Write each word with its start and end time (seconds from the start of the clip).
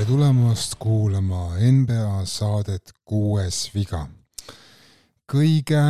tere 0.00 0.08
tulemast 0.08 0.74
kuulama 0.80 1.58
NBA 1.60 2.22
saadet 2.24 2.92
Kuues 3.04 3.66
viga. 3.74 4.06
kõige 5.28 5.82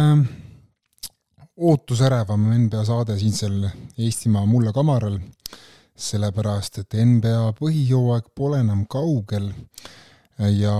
ootusärevam 1.54 2.49
NBA 2.65 2.81
saade 2.88 3.15
siinsel 3.21 3.69
Eestimaa 3.94 4.42
mullakamaral, 4.51 5.21
sellepärast 5.94 6.81
et 6.83 6.99
NBA 6.99 7.53
põhijooaeg 7.60 8.35
pole 8.35 8.58
enam 8.65 8.83
kaugel 8.90 9.46
ja 10.58 10.74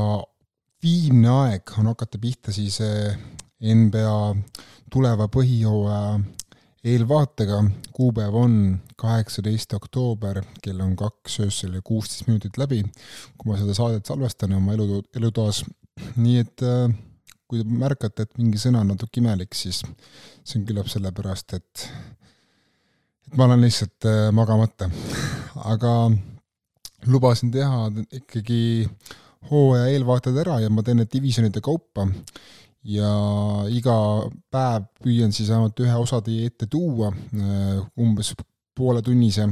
viimne 0.83 1.31
aeg 1.31 1.71
on 1.79 1.93
hakata 1.93 2.19
pihta 2.19 2.51
siis 2.51 2.81
NBA 3.63 4.19
tuleva 4.91 5.31
põhijooaja 5.31 6.19
eelvaatega, 6.85 7.59
kuupäev 7.93 8.35
on 8.41 8.55
kaheksateist 9.01 9.75
oktoober, 9.77 10.41
kell 10.65 10.81
on 10.81 10.95
kaks 10.97 11.41
öösel 11.45 11.77
ja 11.77 11.83
kuusteist 11.85 12.29
minutit 12.29 12.57
läbi, 12.61 12.81
kui 13.37 13.51
ma 13.51 13.59
seda 13.61 13.77
saadet 13.77 14.09
salvestan 14.09 14.57
oma 14.57 14.77
elu, 14.77 15.03
elutoas. 15.17 15.65
nii 16.17 16.39
et 16.41 16.65
äh, 16.65 16.89
kui 17.51 17.61
te 17.61 17.67
märkate, 17.83 18.25
et 18.25 18.39
mingi 18.41 18.61
sõna 18.63 18.81
on 18.85 18.95
natuke 18.95 19.21
imelik, 19.21 19.55
siis 19.59 19.83
see 19.83 20.61
on 20.61 20.67
küllap 20.69 20.89
sellepärast, 20.89 21.59
et 21.59 21.87
et 23.31 23.37
ma 23.37 23.47
olen 23.47 23.61
lihtsalt 23.67 24.09
äh, 24.09 24.31
magamata. 24.35 24.89
aga 25.73 25.95
lubasin 27.07 27.53
teha 27.53 27.91
ikkagi 28.21 28.89
hooaja 29.51 29.89
eelvaated 29.93 30.37
ära 30.43 30.59
ja 30.65 30.73
ma 30.73 30.85
teen 30.85 31.01
need 31.01 31.13
divisjonide 31.13 31.63
kaupa 31.65 32.09
ja 32.85 33.11
iga 33.69 33.97
päev 34.53 34.87
püüan 35.03 35.35
siis 35.37 35.51
vähemalt 35.51 35.81
ühe 35.85 35.97
osa 36.01 36.21
teie 36.25 36.49
ette 36.49 36.69
tuua, 36.71 37.11
äh, 37.13 37.81
umbes 38.01 38.33
pooletunnise, 38.77 39.49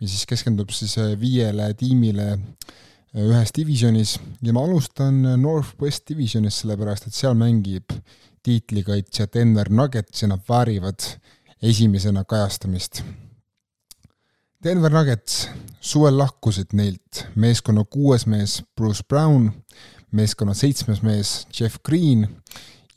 mis 0.00 0.14
siis 0.14 0.28
keskendub 0.28 0.72
siis 0.72 0.96
äh, 0.98 1.12
viiele 1.20 1.72
tiimile 1.78 2.30
äh, 2.32 3.26
ühes 3.26 3.52
divisjonis 3.56 4.16
ja 4.42 4.54
ma 4.56 4.64
alustan 4.64 5.20
Northwest 5.40 6.08
Divisionist, 6.08 6.62
sellepärast 6.62 7.08
et 7.08 7.16
seal 7.16 7.36
mängib 7.38 7.92
tiitlikaitsja 8.44 9.28
Denver 9.32 9.70
Nuggets 9.72 10.22
ja 10.22 10.28
nad 10.32 10.42
väärivad 10.48 11.04
esimesena 11.62 12.24
kajastamist. 12.28 13.02
Denver 14.64 14.92
Nuggets 14.92 15.48
suvel 15.80 16.16
lahkusid 16.18 16.72
neilt 16.72 17.26
meeskonna 17.36 17.84
kuues 17.84 18.24
mees 18.26 18.62
Bruce 18.76 19.04
Brown, 19.08 19.50
meeskonna 20.14 20.54
seitsmes 20.54 21.02
mees 21.02 21.46
Jeff 21.54 21.80
Green 21.84 22.26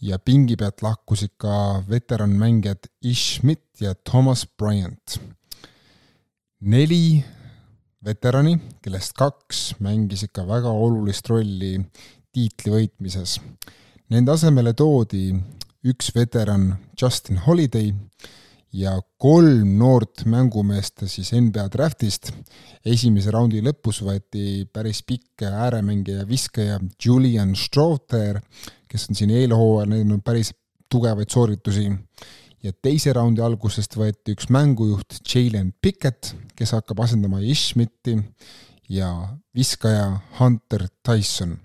ja 0.01 0.19
pingi 0.19 0.55
pealt 0.59 0.83
lahkusid 0.85 1.33
ka 1.41 1.83
veteranmängijad 1.89 2.89
Ish 3.01 3.39
Schmidt 3.39 3.81
ja 3.81 3.95
Thomas 3.95 4.45
Bryant. 4.57 5.19
neli 6.59 7.23
veterani, 8.05 8.57
kellest 8.81 9.13
kaks 9.17 9.75
mängisid 9.83 10.31
ka 10.33 10.45
väga 10.47 10.69
olulist 10.69 11.29
rolli 11.29 11.77
tiitli 12.33 12.73
võitmises. 12.73 13.37
Nende 14.09 14.33
asemele 14.33 14.73
toodi 14.77 15.33
üks 15.87 16.13
veteran 16.15 16.71
Justin 16.99 17.41
Holiday 17.45 17.91
ja 18.73 18.97
kolm 19.17 19.77
noort 19.79 20.25
mängumeest 20.25 21.05
siis 21.07 21.31
NBA 21.31 21.67
draftist. 21.71 22.31
esimese 22.85 23.31
raundi 23.31 23.61
lõpus 23.63 24.01
võeti 24.03 24.65
päris 24.71 25.01
pikk 25.03 25.43
ääremängija 25.47 26.21
ja 26.21 26.27
viskaja 26.27 26.79
Julian 27.03 27.55
Strother, 27.55 28.41
kes 28.87 29.09
on 29.09 29.15
siin 29.15 29.31
eelhooajal 29.31 29.89
näidanud 29.89 30.23
päris 30.23 30.53
tugevaid 30.89 31.29
sooritusi. 31.29 31.91
ja 32.63 32.71
teise 32.73 33.13
raundi 33.13 33.41
algusest 33.41 33.95
võeti 33.95 34.35
üks 34.35 34.49
mängujuht 34.49 35.21
Jalen 35.23 35.73
Pickett, 35.81 36.33
kes 36.55 36.71
hakkab 36.71 36.99
asendama 36.99 37.39
Ish 37.39 37.71
Schmidti 37.71 38.17
ja 38.89 39.37
viskaja 39.55 40.19
Hunter 40.39 40.87
Tyson 41.03 41.57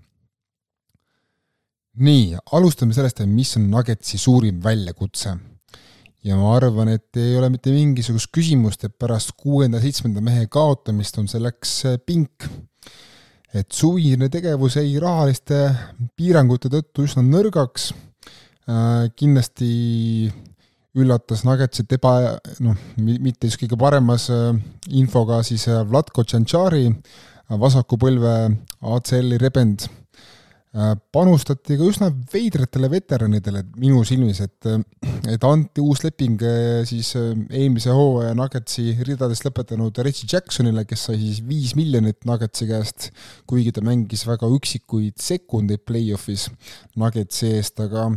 nii, 1.93 2.37
alustame 2.53 2.95
sellest, 2.95 3.21
mis 3.27 3.57
on 3.57 3.71
Nuggetsi 3.71 4.19
suurim 4.19 4.63
väljakutse 4.65 5.37
ja 6.27 6.37
ma 6.39 6.53
arvan, 6.57 6.93
et 6.93 7.19
ei 7.21 7.35
ole 7.39 7.51
mitte 7.53 7.73
mingisugust 7.75 8.31
küsimust, 8.35 8.85
et 8.87 8.95
pärast 8.99 9.35
kuuenda-seitsmenda 9.41 10.23
mehe 10.25 10.47
kaotamist 10.53 11.19
on 11.19 11.29
selleks 11.31 11.75
äh, 11.91 11.99
pink. 12.07 12.49
et 13.53 13.69
suvine 13.77 14.31
tegevus 14.33 14.79
jäi 14.79 14.95
rahaliste 15.03 15.59
piirangute 16.17 16.71
tõttu 16.73 17.05
üsna 17.05 17.25
nõrgaks, 17.27 17.91
äh, 18.71 19.11
kindlasti 19.17 20.31
üllatas 20.97 21.43
Nuggetsit 21.45 21.93
eba, 21.97 22.39
noh, 22.65 22.77
mitte 22.97 23.49
just 23.49 23.61
kõige 23.61 23.77
paremas 23.81 24.29
äh, 24.33 24.55
infoga 24.93 25.43
siis 25.45 25.67
Vlatko 25.69 26.25
Tšantšari, 26.25 26.87
vasaku 27.61 27.99
põlve 28.01 28.37
ACL-i 28.81 29.41
rebend 29.43 29.91
panustati 31.13 31.77
ka 31.77 31.85
üsna 31.85 32.07
veidratele 32.33 32.89
veteranidele 32.89 33.61
minu 33.77 34.01
silmis, 34.09 34.39
et, 34.41 34.69
et 35.29 35.45
anti 35.45 35.83
uus 35.85 36.01
leping 36.01 36.41
äh, 36.49 36.81
siis 36.89 37.11
äh, 37.21 37.35
eelmise 37.53 37.93
hooaja 37.93 38.33
Nuggetsi 38.39 38.87
ridadest 39.05 39.45
lõpetanud 39.45 40.01
Reggie 40.01 40.31
Jacksonile, 40.33 40.87
kes 40.89 41.05
sai 41.11 41.19
siis 41.21 41.43
viis 41.45 41.75
miljonit 41.77 42.25
Nuggetsi 42.29 42.71
käest, 42.71 43.11
kuigi 43.45 43.75
ta 43.77 43.85
mängis 43.85 44.25
väga 44.25 44.49
üksikuid 44.57 45.21
sekundeid 45.21 45.85
play-off'is 45.85 46.49
Nuggetsi 46.97 47.53
eest, 47.59 47.85
aga 47.85 48.09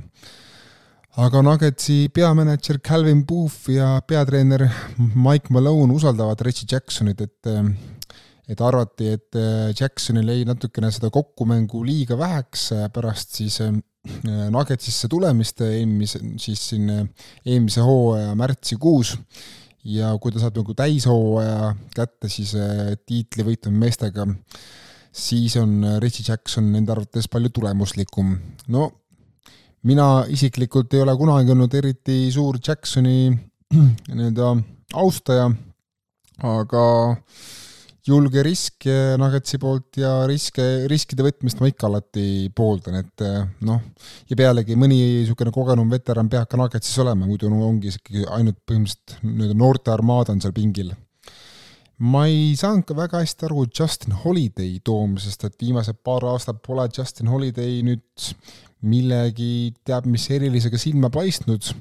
aga 1.25 1.43
Nuggetsi 1.43 2.05
peamänedžer 2.15 2.79
Calvin 2.79 3.25
Booth 3.27 3.67
ja 3.75 3.97
peatreener 4.07 4.69
Mike 5.11 5.51
Malone 5.51 5.91
usaldavad 5.99 6.39
Reggie 6.47 6.71
Jacksonit, 6.71 7.19
et 7.19 7.51
et 8.51 8.61
arvati, 8.61 9.09
et 9.15 9.37
äh, 9.39 9.73
Jacksonil 9.73 10.29
jäi 10.29 10.45
natukene 10.47 10.91
seda 10.93 11.09
kokkumängu 11.13 11.81
liiga 11.85 12.17
väheks 12.19 12.69
äh, 12.75 12.87
pärast 12.93 13.37
siis 13.39 13.59
äh, 13.65 13.73
Nuggetsisse 14.53 15.09
tulemist 15.09 15.63
eelmise, 15.65 16.19
siis 16.37 16.61
siin 16.69 16.91
eelmise 16.93 17.81
hooaja 17.81 18.35
märtsikuus 18.37 19.15
ja 19.89 20.11
kui 20.21 20.33
ta 20.33 20.43
saab 20.43 20.59
nagu 20.59 20.75
täishooaja 20.77 21.71
kätte, 21.95 22.29
siis 22.29 22.53
tiitli 23.09 23.47
võitnud 23.47 23.73
meestega, 23.81 24.27
siis 25.09 25.57
on 25.57 25.79
Reggie 26.01 26.25
Jackson 26.27 26.69
nende 26.73 26.93
arvates 26.93 27.25
palju 27.33 27.49
tulemuslikum. 27.57 28.37
no 28.69 28.91
mina 29.89 30.07
isiklikult 30.29 30.93
ei 30.93 31.01
ole 31.01 31.17
kunagi 31.17 31.57
olnud 31.57 31.73
eriti 31.81 32.29
suur 32.33 32.61
Jacksoni 32.61 33.33
nii-öelda 34.13 34.53
austaja, 35.01 35.49
aga 36.45 36.85
äh, 37.09 37.64
julge 38.05 38.43
risk 38.45 38.85
Nuggetsi 39.19 39.57
poolt 39.61 39.99
ja 40.01 40.11
riske, 40.29 40.63
riskide 40.91 41.25
võtmist 41.25 41.61
ma 41.61 41.69
ikka 41.71 41.87
alati 41.89 42.25
pooldan, 42.55 42.99
et 43.01 43.23
eh, 43.25 43.39
noh, 43.65 43.81
ja 44.29 44.37
pealegi 44.37 44.77
mõni 44.79 44.99
niisugune 44.99 45.53
kogenum 45.55 45.89
veteran 45.91 46.29
peab 46.31 46.49
ka 46.51 46.59
Nuggetsis 46.59 46.99
olema, 47.01 47.25
muidu 47.25 47.49
no 47.51 47.63
ongi 47.67 47.93
ikkagi 47.93 48.27
ainult 48.37 48.61
põhimõtteliselt 48.67 49.17
nii-öelda 49.25 49.57
noorte 49.61 49.93
armaada 49.93 50.35
on 50.35 50.43
seal 50.43 50.53
pingil. 50.55 50.93
ma 51.97 52.25
ei 52.27 52.53
saanud 52.59 52.85
ka 52.85 52.97
väga 52.97 53.23
hästi 53.23 53.47
aru 53.47 53.65
Justin 53.71 54.17
Holiday 54.25 54.79
toomisest, 54.83 55.47
et 55.47 55.57
viimased 55.61 56.01
paar 56.03 56.27
aastat 56.27 56.61
pole 56.61 56.87
Justin 56.91 57.31
Holiday 57.31 57.81
nüüd 57.87 58.29
millegi 58.85 59.73
teab 59.87 60.05
mis 60.05 60.27
erilisega 60.29 60.77
silma 60.77 61.09
paistnud 61.09 61.71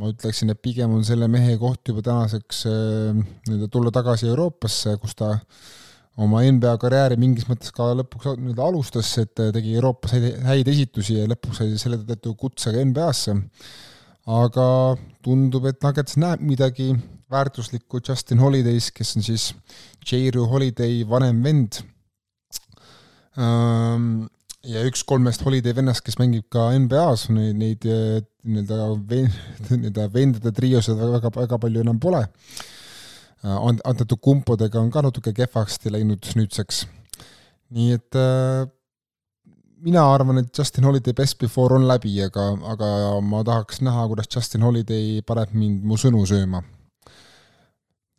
ma 0.00 0.10
ütleksin, 0.12 0.50
et 0.52 0.60
pigem 0.64 0.92
on 0.96 1.04
selle 1.06 1.28
mehe 1.30 1.54
koht 1.60 1.88
juba 1.88 2.02
tänaseks 2.06 2.64
äh, 2.70 3.22
nii-öelda 3.48 3.68
tulla 3.72 3.92
tagasi 3.94 4.30
Euroopasse, 4.30 4.96
kus 5.02 5.16
ta 5.18 5.34
oma 6.20 6.42
NBA 6.44 6.74
karjääri 6.80 7.16
mingis 7.20 7.46
mõttes 7.48 7.72
ka 7.74 7.92
lõpuks 7.96 8.34
nii-öelda 8.36 8.66
alustas, 8.68 9.12
et 9.22 9.32
tegi 9.36 9.76
Euroopas 9.78 10.14
häid, 10.16 10.68
esitusi 10.68 11.20
ja 11.20 11.28
lõpuks 11.30 11.62
sai 11.62 11.78
selle 11.80 12.02
tõttu 12.08 12.34
kutse 12.40 12.72
ka 12.74 12.84
NBA-sse. 12.88 13.36
aga 14.32 14.66
tundub, 15.24 15.64
et 15.66 15.82
Nuggets 15.82 16.16
näeb 16.20 16.44
midagi 16.46 16.92
väärtuslikku 17.32 18.00
Justin 18.06 18.38
Holidays, 18.38 18.90
kes 18.94 19.16
on 19.16 19.24
siis 19.26 19.48
J-Ru 20.04 20.46
Holiday 20.50 21.02
vanem 21.08 21.42
vend 21.44 21.80
ähm, 23.38 24.26
ja 24.68 24.82
üks 24.86 25.02
kolmest 25.06 25.42
Holiday 25.46 25.74
vennast, 25.76 26.04
kes 26.06 26.18
mängib 26.20 26.46
ka 26.52 26.68
NBA-s, 26.76 27.28
neid, 27.34 27.56
neid 27.58 27.86
eh, 27.88 28.20
nii-öelda 28.46 29.22
nii-öelda 29.72 30.06
vendade 30.14 30.52
triosid 30.54 31.00
väga, 31.00 31.32
väga, 31.34 31.58
palju 31.62 31.82
enam 31.82 31.98
pole. 32.02 32.22
Äh, 33.42 33.56
Ant-, 33.56 33.82
Antetokumpodega 33.88 34.80
on 34.80 34.92
ka 34.94 35.02
natuke 35.06 35.34
kehvasti 35.36 35.92
läinud 35.94 36.30
nüüdseks. 36.38 36.86
nii 37.72 37.94
et 37.96 38.18
äh, 38.20 38.68
mina 39.82 40.04
arvan, 40.14 40.38
et 40.42 40.58
Justin 40.58 40.84
Holiday 40.84 41.14
best 41.16 41.38
before 41.40 41.74
on 41.74 41.88
läbi, 41.88 42.14
aga, 42.22 42.52
aga 42.74 42.90
ma 43.24 43.42
tahaks 43.46 43.80
näha, 43.82 44.06
kuidas 44.10 44.30
Justin 44.30 44.62
Holiday 44.62 45.22
paneb 45.26 45.56
mind 45.56 45.82
mu 45.82 45.98
sõnu 45.98 46.22
sööma. 46.28 46.62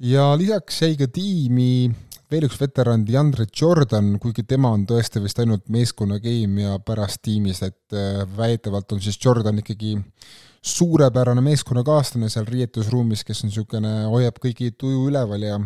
ja 0.04 0.34
lisaks 0.36 0.82
jäi 0.82 0.98
ka 1.00 1.08
tiimi 1.08 1.94
veel 2.34 2.48
üks 2.48 2.58
veteran, 2.62 3.04
DeAndre 3.06 3.46
Jordan, 3.54 4.16
kuigi 4.22 4.46
tema 4.50 4.72
on 4.74 4.88
tõesti 4.90 5.22
vist 5.22 5.40
ainult 5.42 5.68
meeskonnakeemia 5.74 6.80
pärast 6.86 7.22
tiimis, 7.26 7.62
et 7.66 7.98
äh, 7.98 8.24
väidetavalt 8.38 8.96
on 8.96 9.04
siis 9.04 9.20
Jordan 9.22 9.62
ikkagi 9.62 9.96
suurepärane 10.64 11.44
meeskonnakaaslane 11.44 12.30
seal 12.32 12.48
riietusruumis, 12.48 13.26
kes 13.28 13.44
on 13.44 13.52
niisugune, 13.52 13.94
hoiab 14.14 14.40
kõigi 14.42 14.72
tuju 14.80 15.10
üleval 15.10 15.44
ja 15.44 15.60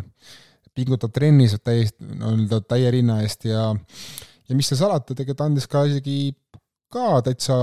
pingutab 0.74 1.14
trennis 1.14 1.56
täiesti, 1.62 2.02
nii-öelda 2.04 2.60
täie 2.66 2.90
rinna 2.94 3.20
eest 3.24 3.46
ja 3.48 3.70
ja 4.48 4.56
mis 4.56 4.68
seal 4.70 4.82
salata, 4.82 5.14
tegelikult 5.14 5.46
andis 5.46 5.68
ka 5.70 5.84
isegi 5.88 6.34
ka 6.92 7.20
täitsa 7.24 7.56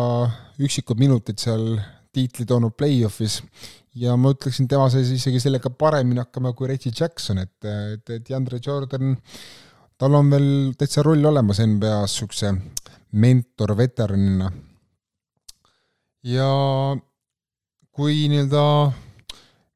üksikud 0.61 0.99
minutid 1.01 1.41
seal 1.41 1.75
tiitli 2.15 2.47
toonud 2.49 2.75
play-off'is 2.77 3.41
ja 3.99 4.15
ma 4.19 4.33
ütleksin, 4.35 4.67
tema 4.71 4.87
sai 4.91 5.05
isegi 5.07 5.39
sellega 5.43 5.71
paremini 5.71 6.23
hakkama 6.23 6.53
kui 6.57 6.69
Reggie 6.71 6.93
Jackson, 6.95 7.39
et, 7.43 7.55
et, 7.63 8.03
et 8.09 8.27
Deandre 8.27 8.59
Jordan, 8.63 9.15
tal 9.99 10.17
on 10.19 10.31
veel 10.31 10.49
täitsa 10.79 11.03
roll 11.05 11.23
olemas 11.31 11.61
NBA-s 11.63 12.15
niisuguse 12.15 12.51
mentor 13.15 13.75
veteranina. 13.79 14.51
ja 16.25 16.49
kui 17.95 18.25
nii-öelda 18.27 18.63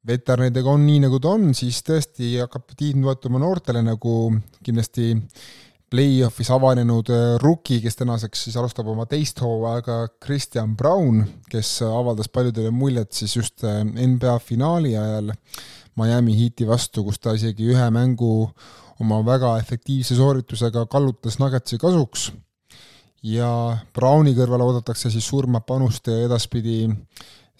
veteranidega 0.10 0.72
on 0.74 0.86
nii, 0.88 1.04
nagu 1.06 1.20
ta 1.22 1.36
on, 1.38 1.54
siis 1.56 1.80
tõesti 1.86 2.34
hakkab 2.42 2.74
tiim 2.76 3.04
toetuma 3.06 3.40
noortele, 3.40 3.84
nagu 3.86 4.16
kindlasti 4.66 5.14
play-off'is 5.90 6.52
avanenud 6.54 7.10
äh, 7.14 7.36
rookie, 7.42 7.80
kes 7.84 8.00
tänaseks 8.00 8.46
siis 8.46 8.58
alustab 8.60 8.88
oma 8.92 9.06
teist 9.10 9.42
hooaega, 9.44 10.02
Kristjan 10.22 10.76
Brown, 10.78 11.24
kes 11.50 11.80
avaldas 11.86 12.30
paljudele 12.34 12.72
muljet 12.72 13.14
siis 13.18 13.36
just 13.38 13.66
äh, 13.68 13.82
NBA 13.84 14.38
finaali 14.44 14.96
ajal 14.98 15.34
Miami 16.00 16.38
Heati 16.38 16.68
vastu, 16.68 17.04
kus 17.08 17.20
ta 17.20 17.34
isegi 17.36 17.72
ühe 17.74 17.90
mängu 17.92 18.50
oma 19.00 19.20
väga 19.26 19.56
efektiivse 19.60 20.16
sooritusega 20.20 20.86
kallutas 20.92 21.40
Nuggetsi 21.40 21.80
kasuks. 21.82 22.30
Ja 23.26 23.50
Browni 23.94 24.32
kõrval 24.38 24.64
oodatakse 24.64 25.10
siis 25.12 25.26
suuremat 25.28 25.66
panust 25.68 26.08
edaspidi 26.08 26.86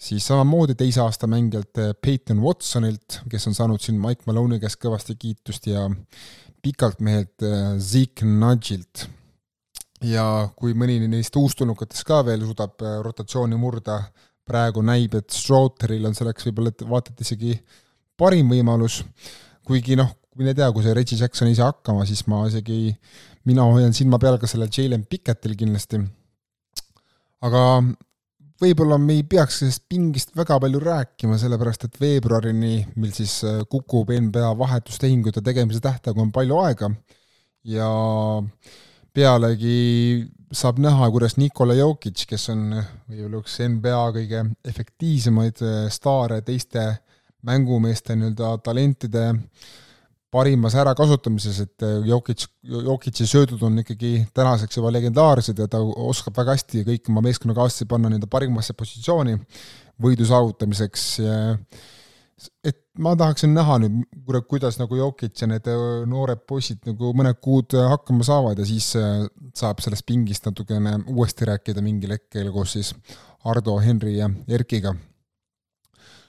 siis 0.00 0.24
samamoodi 0.26 0.74
teise 0.78 1.02
aasta 1.04 1.28
mängijalt 1.28 1.78
äh, 1.78 1.92
Peyton 2.02 2.40
Watsonilt, 2.44 3.20
kes 3.30 3.46
on 3.50 3.56
saanud 3.56 3.82
siin 3.84 4.00
Mike 4.00 4.24
Malone'i 4.26 4.60
käest 4.62 4.80
kõvasti 4.80 5.16
kiitust 5.20 5.68
ja 5.68 5.84
pikalt 6.62 7.00
mehelt 7.04 7.44
äh, 7.46 7.76
Zeke 7.78 8.26
Nudgilt. 8.26 9.08
ja 10.00 10.48
kui 10.56 10.72
mõni 10.72 10.96
neist 11.04 11.34
uustulnukatest 11.36 12.06
ka 12.08 12.22
veel 12.24 12.44
suudab 12.46 12.80
äh, 12.80 12.98
rotatsiooni 13.04 13.58
murda, 13.60 14.00
praegu 14.48 14.82
näib, 14.82 15.14
et 15.14 15.30
Strotheril 15.30 16.08
on 16.08 16.16
selleks 16.16 16.48
võib-olla, 16.48 16.72
vaata 16.88 17.12
et 17.12 17.20
isegi 17.26 17.58
parim 18.18 18.48
võimalus, 18.50 19.02
kuigi 19.66 19.96
noh, 20.00 20.10
mine 20.40 20.54
tea, 20.56 20.70
kui 20.72 20.84
see 20.84 20.94
Reggie 20.96 21.18
Jackson 21.20 21.50
saa 21.54 21.70
hakkama, 21.72 22.06
siis 22.08 22.24
ma 22.30 22.42
isegi, 22.48 22.94
mina 23.48 23.66
hoian 23.68 23.94
silma 23.96 24.18
peal 24.22 24.38
ka 24.40 24.48
sellel 24.50 24.72
Jalen 24.72 25.04
Pickettil 25.08 25.56
kindlasti. 25.58 26.00
aga 27.40 27.62
võib-olla 28.60 28.98
me 29.00 29.16
ei 29.18 29.24
peaks 29.28 29.60
sellest 29.62 29.84
pingist 29.90 30.34
väga 30.36 30.58
palju 30.62 30.80
rääkima, 30.82 31.38
sellepärast 31.40 31.86
et 31.86 32.00
veebruarini, 32.00 32.74
mil 33.00 33.14
siis 33.16 33.40
äh, 33.48 33.62
kukub 33.70 34.12
NBA 34.12 34.52
vahetustehingute 34.58 35.42
tegemise 35.44 35.82
tähtaeg, 35.84 36.18
on 36.18 36.32
palju 36.34 36.60
aega. 36.64 36.90
Ja 37.68 37.88
pealegi 39.14 40.28
saab 40.52 40.80
näha, 40.82 41.10
kuidas 41.12 41.36
Nikola 41.38 41.76
Jokic, 41.78 42.24
kes 42.28 42.48
on 42.52 42.70
võib-olla 43.08 43.42
üks 43.42 43.58
NBA 43.66 44.00
kõige 44.16 44.46
efektiivsemaid 44.72 45.62
äh, 45.66 45.84
staare 45.92 46.40
teiste 46.46 46.88
mängumeeste 47.46 48.16
nii-öelda 48.18 48.56
talentide 48.64 49.28
äh, 49.30 49.70
parimas 50.30 50.76
ärakasutamises, 50.78 51.60
et 51.64 51.84
äh, 51.86 52.00
Jokic, 52.06 52.46
Jokic'i 52.62 53.26
söödud 53.26 53.62
on 53.66 53.82
ikkagi 53.82 54.26
tänaseks 54.34 54.78
juba 54.78 54.92
legendaarsed 54.94 55.58
ja 55.58 55.66
ta 55.70 55.80
oskab 55.80 56.36
väga 56.38 56.54
hästi 56.54 56.84
kõik 56.86 57.10
oma 57.10 57.24
meeskonnakaaslasi 57.26 57.88
panna 57.90 58.10
nii-öelda 58.10 58.30
parimasse 58.30 58.76
positsiooni 58.78 59.38
võidu 60.00 60.28
saavutamiseks. 60.28 61.06
Et 62.64 62.78
ma 62.96 63.12
tahaksin 63.20 63.52
näha 63.52 63.76
nüüd, 63.82 63.98
kuidas 64.48 64.78
nagu 64.80 64.96
Jokic 64.96 65.42
ja 65.42 65.50
need 65.50 65.66
äh, 65.68 65.84
noored 66.08 66.46
poisid 66.48 66.86
nagu 66.88 67.12
mõned 67.16 67.42
kuud 67.42 67.74
äh, 67.76 67.90
hakkama 67.90 68.24
saavad 68.26 68.62
ja 68.62 68.70
siis 68.70 68.94
saab 68.94 69.82
sellest 69.82 70.06
pingist 70.08 70.46
natukene 70.46 71.00
uuesti 71.10 71.50
rääkida 71.50 71.82
mingil 71.84 72.14
hetkel 72.16 72.54
koos 72.54 72.78
siis 72.78 72.94
Ardo, 73.50 73.78
Henri 73.82 74.18
ja 74.18 74.30
Erkiga 74.48 74.94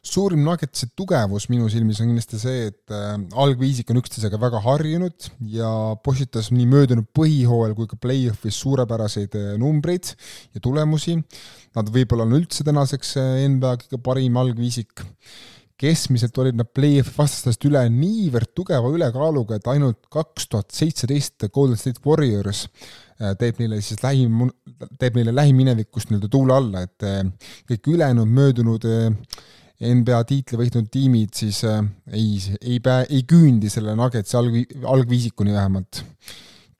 suurim 0.02 0.42
Nuggetsi 0.42 0.88
tugevus 0.98 1.46
minu 1.52 1.68
silmis 1.70 2.00
on 2.02 2.10
kindlasti 2.10 2.40
see, 2.42 2.66
et 2.72 2.94
äh, 2.96 3.14
algviisik 3.38 3.92
on 3.94 4.00
üksteisega 4.02 4.40
väga 4.42 4.62
harjunud 4.66 5.28
ja 5.54 5.70
postitas 6.02 6.50
nii 6.54 6.66
möödunud 6.72 7.06
põhihooajal 7.18 7.76
kui 7.78 7.90
ka 7.90 8.00
play-off'is 8.02 8.58
suurepäraseid 8.64 9.38
äh, 9.38 9.52
numbreid 9.62 10.10
ja 10.56 10.64
tulemusi. 10.64 11.20
Nad 11.78 11.94
võib-olla 11.94 12.26
on 12.26 12.34
üldse 12.40 12.66
tänaseks 12.66 13.14
äh, 13.22 13.46
NBA 13.54 13.76
kõige 13.84 14.02
parim 14.02 14.42
algviisik. 14.42 15.06
keskmiselt 15.82 16.36
olid 16.38 16.58
nad 16.58 16.70
play-off'i 16.70 17.16
vastastest 17.18 17.64
üle 17.66 17.82
niivõrd 17.90 18.52
tugeva 18.58 18.90
ülekaaluga, 18.94 19.58
et 19.58 19.70
ainult 19.70 20.04
kaks 20.14 20.50
tuhat 20.50 20.70
seitseteist 20.74 21.48
Golden 21.54 21.78
State 21.78 22.02
Warriors 22.06 22.68
teeb 23.38 23.58
neile 23.62 23.80
siis 23.86 24.02
lähim, 24.02 24.48
teeb 25.02 25.18
neile 25.18 25.34
lähiminevikust 25.34 26.10
nii-öelda 26.10 26.30
tuule 26.30 26.54
alla, 26.54 26.84
et 26.86 27.34
kõik 27.70 27.90
ülejäänud 27.94 28.30
möödunud 28.30 28.86
NBA 29.82 30.20
tiitli 30.30 30.60
võitnud 30.60 30.90
tiimid 30.94 31.34
siis 31.38 31.64
äh, 31.66 31.82
ei, 32.14 32.38
ei 32.62 32.78
pää-, 32.84 33.08
ei 33.10 33.24
küündi 33.28 33.70
selle 33.74 33.96
Nuggetsi 33.98 34.38
alg-, 34.38 34.76
algviisikuni 34.86 35.56
vähemalt. 35.56 36.04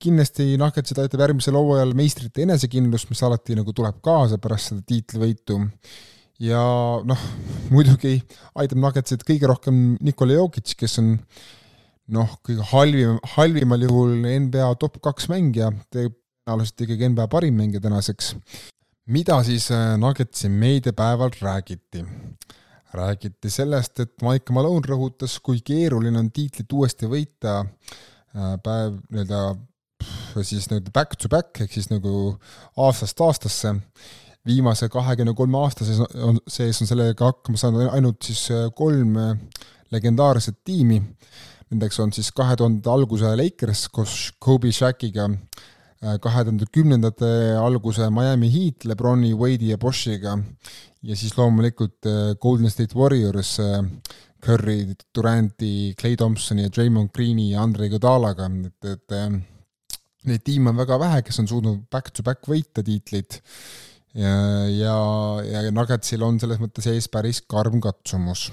kindlasti 0.02 0.56
Nuggetsid 0.62 1.02
aitab 1.02 1.24
järgmisel 1.26 1.58
hooajal 1.58 1.96
meistrite 1.98 2.46
enesekindlus, 2.46 3.08
mis 3.10 3.22
alati 3.26 3.58
nagu 3.58 3.74
tuleb 3.74 4.00
kaasa 4.06 4.38
pärast 4.42 4.72
seda 4.72 4.86
tiitlivõitu. 4.86 5.58
ja 6.42 6.62
noh, 7.06 7.26
muidugi 7.74 8.20
aitab 8.54 8.78
Nuggetsit 8.86 9.26
kõige 9.26 9.50
rohkem 9.50 9.82
Nikola 10.02 10.38
Jokic, 10.38 10.76
kes 10.78 11.00
on 11.02 11.16
noh, 12.14 12.38
kõige 12.46 12.70
halvim, 12.70 13.18
halvimal 13.34 13.88
juhul 13.88 14.16
NBA 14.46 14.70
top 14.78 15.02
kaks 15.02 15.30
mängija, 15.32 15.72
tõenäoliselt 15.90 16.86
ikkagi 16.86 17.10
NBA 17.10 17.28
parim 17.34 17.58
mängija 17.58 17.82
tänaseks. 17.82 18.36
mida 19.10 19.42
siis 19.44 19.72
äh, 19.74 19.98
Nuggetsi 19.98 20.50
meediapäeval 20.50 21.34
räägiti? 21.42 22.06
Räägiti 22.94 23.50
sellest, 23.50 24.00
et 24.04 24.14
Mike 24.26 24.54
Malone 24.54 24.88
rõhutas, 24.88 25.38
kui 25.44 25.62
keeruline 25.66 26.20
on 26.20 26.32
tiitlit 26.34 26.72
uuesti 26.74 27.10
võita 27.12 27.62
äh, 27.64 28.56
päev 28.64 28.98
nii-öelda 29.10 29.44
siis 30.42 30.68
nii-öelda 30.70 30.92
back 30.94 31.16
to 31.20 31.30
back 31.30 31.62
ehk 31.62 31.74
siis 31.76 31.90
nagu 31.92 32.36
aastast 32.78 33.22
aastasse. 33.22 33.76
viimase 34.46 34.90
kahekümne 34.90 35.36
kolme 35.38 35.58
aasta 35.58 35.86
sees 35.86 36.00
on, 36.02 36.40
sees 36.50 36.80
on 36.82 36.88
sellega 36.90 37.28
hakkama 37.30 37.60
saanud 37.62 37.92
ainult 37.94 38.24
siis 38.26 38.48
äh, 38.52 38.72
kolm 38.76 39.18
äh, 39.18 39.36
legendaarset 39.92 40.64
tiimi. 40.66 41.02
Nendeks 41.72 42.00
on 42.00 42.12
siis 42.12 42.32
kahe 42.36 42.56
tuhande 42.58 42.90
alguse 42.90 43.36
Lakers 43.38 43.86
koos 43.94 44.32
Kobe 44.40 44.72
Shakiga, 44.72 45.30
kahe 46.02 46.44
tuhande 46.44 46.66
kümnendate 46.74 47.28
alguse 47.62 48.08
Miami 48.10 48.50
Heat 48.50 48.88
Lebroni, 48.90 49.36
Wade'i 49.38 49.70
ja 49.70 49.78
Boschiga 49.78 50.38
ja 51.06 51.18
siis 51.18 51.36
loomulikult 51.38 52.10
äh, 52.10 52.34
Golden 52.42 52.70
State 52.70 52.98
Warriors 52.98 53.58
äh, 53.60 53.82
Curry, 54.42 54.96
Duranti, 55.16 55.94
Clay 56.00 56.18
Thompsoni 56.18 56.66
ja 56.66 56.74
Draymond 56.74 57.12
Greeni 57.14 57.52
ja 57.52 57.62
Andre 57.62 57.86
Iguodalaga, 57.90 58.50
et, 58.66 58.90
et 58.90 59.16
äh, 59.18 59.30
neid 60.30 60.46
tiime 60.46 60.72
on 60.74 60.82
väga 60.82 60.98
vähe, 61.02 61.22
kes 61.26 61.42
on 61.42 61.50
suutnud 61.50 61.86
back-to-back 61.94 62.50
võita 62.50 62.86
tiitlit. 62.86 63.42
Ja, 64.18 64.34
ja, 64.68 64.96
ja 65.46 65.72
Nuggetsil 65.72 66.22
on 66.26 66.36
selles 66.42 66.60
mõttes 66.60 66.90
ees 66.92 67.08
päris 67.08 67.40
karm 67.48 67.80
katsumus. 67.82 68.50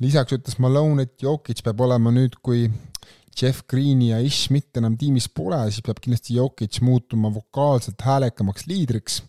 Lisaks 0.00 0.36
ütles 0.36 0.54
Malone, 0.62 1.08
et 1.08 1.24
Jokic 1.24 1.64
peab 1.66 1.82
olema 1.84 2.12
nüüd, 2.14 2.38
kui 2.38 2.68
Jeff 3.40 3.64
Greeni 3.70 4.10
ja 4.12 4.20
Ish 4.22 4.46
Schmidt 4.46 4.76
enam 4.80 4.96
tiimis 5.00 5.28
pole, 5.28 5.58
siis 5.70 5.84
peab 5.84 6.00
kindlasti 6.02 6.38
Jokic 6.38 6.80
muutuma 6.84 7.32
vokaalselt 7.34 8.02
häälekamaks 8.04 8.66
liidriks 8.70 9.20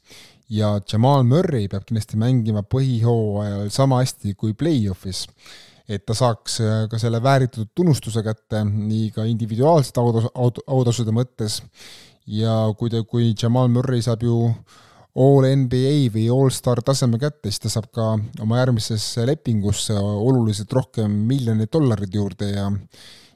ja 0.50 0.76
Jamal 0.92 1.24
Murray 1.26 1.68
peab 1.72 1.86
kindlasti 1.88 2.20
mängima 2.22 2.64
põhihooajal 2.70 3.72
sama 3.74 4.02
hästi 4.04 4.36
kui 4.38 4.54
play-off'is. 4.54 5.26
et 5.88 6.02
ta 6.06 6.16
saaks 6.18 6.60
äh, 6.62 6.88
ka 6.90 6.98
selle 6.98 7.20
vääritud 7.22 7.70
tunnustuse 7.78 8.24
kätte 8.26 8.64
nii 8.66 9.12
ka 9.14 9.26
individuaalsete 9.30 10.02
autos, 10.02 10.26
auto, 10.34 10.64
autasude 10.66 11.14
mõttes 11.14 11.60
ja 12.26 12.56
kui 12.78 12.90
ta, 12.90 13.04
kui 13.06 13.34
Jamal 13.38 13.70
Murray 13.70 14.02
saab 14.02 14.26
ju 14.26 14.40
All 15.16 15.46
NBA 15.48 16.10
või 16.12 16.26
All-Star 16.34 16.82
taseme 16.84 17.16
kätte, 17.22 17.48
siis 17.48 17.62
ta 17.64 17.70
saab 17.72 17.86
ka 17.96 18.08
oma 18.44 18.58
järgmisesse 18.60 19.24
lepingusse 19.30 19.96
oluliselt 19.96 20.74
rohkem 20.76 21.14
miljoneid 21.30 21.72
dollareid 21.72 22.18
juurde 22.18 22.50
ja 22.50 22.66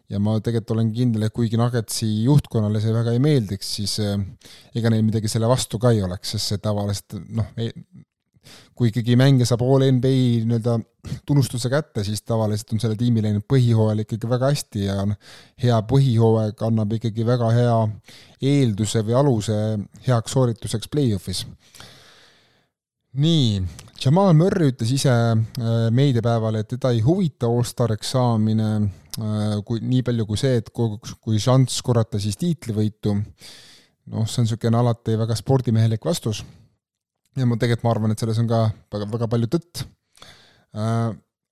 ja 0.10 0.20
ma 0.22 0.36
tegelikult 0.42 0.75
olen 0.75 0.92
kindel, 0.94 1.28
et 1.28 1.36
kuigi 1.36 1.58
Nuggetsi 1.60 2.08
juhtkonnale 2.25 2.82
see 2.82 2.94
väga 2.96 3.13
ei 3.13 3.24
meeldiks, 3.24 3.74
siis 3.80 3.98
äh, 4.04 4.18
ega 4.75 4.92
neil 4.94 5.06
midagi 5.06 5.32
selle 5.32 5.50
vastu 5.50 5.82
ka 5.82 5.94
ei 5.94 6.04
oleks, 6.06 6.36
sest 6.36 6.54
see 6.54 6.63
tavaliselt 6.63 7.20
noh, 7.36 7.51
kui 8.78 8.89
ikkagi 8.89 9.18
mängija 9.20 9.48
saab 9.50 9.63
all 9.66 9.84
NBA 9.92 10.46
nii-öelda 10.48 10.78
tunnustuse 11.28 11.70
kätte, 11.72 12.04
siis 12.08 12.24
tavaliselt 12.28 12.74
on 12.74 12.82
selle 12.82 12.98
tiimi 13.00 13.22
läinud 13.24 13.46
põhihooajal 13.50 14.04
ikkagi 14.06 14.30
väga 14.32 14.51
hästi 14.54 14.86
ja 14.86 14.98
noh, 15.10 15.20
hea 15.62 15.78
põhihooaeg 15.89 16.63
annab 16.68 16.96
ikkagi 16.98 17.28
väga 17.28 17.51
hea 17.56 17.78
eelduse 18.54 19.04
või 19.08 19.18
aluse 19.20 19.60
heaks 20.08 20.36
soorituseks 20.36 20.92
play-off'is. 20.92 21.46
nii, 23.20 23.62
Jamal 24.00 24.34
Murry 24.38 24.72
ütles 24.72 24.92
ise 24.96 25.13
meediapäeval, 25.92 26.62
et 26.62 26.70
teda 26.72 26.94
ei 26.96 27.01
huvita 27.04 27.50
allstariks 27.51 28.13
saamine, 28.16 28.70
kui 29.68 29.82
nii 29.84 30.04
palju 30.08 30.26
kui 30.30 30.40
see, 30.40 30.60
et 30.62 30.70
kui, 30.76 30.98
kui 31.20 31.40
šanss 31.42 31.82
korrata 31.86 32.22
siis 32.22 32.38
tiitlivõitu, 32.40 33.16
noh, 33.16 34.28
see 34.28 34.44
on 34.44 34.48
niisugune 34.48 34.80
alati 34.80 35.18
väga 35.20 35.38
spordimehelik 35.38 36.06
vastus. 36.06 36.44
ja 37.38 37.46
ma 37.46 37.58
tegelikult, 37.60 37.86
ma 37.88 37.96
arvan, 37.96 38.14
et 38.14 38.22
selles 38.22 38.40
on 38.42 38.48
ka 38.50 38.68
väga, 38.94 39.10
väga 39.16 39.32
palju 39.32 39.52
tõtt 39.56 39.84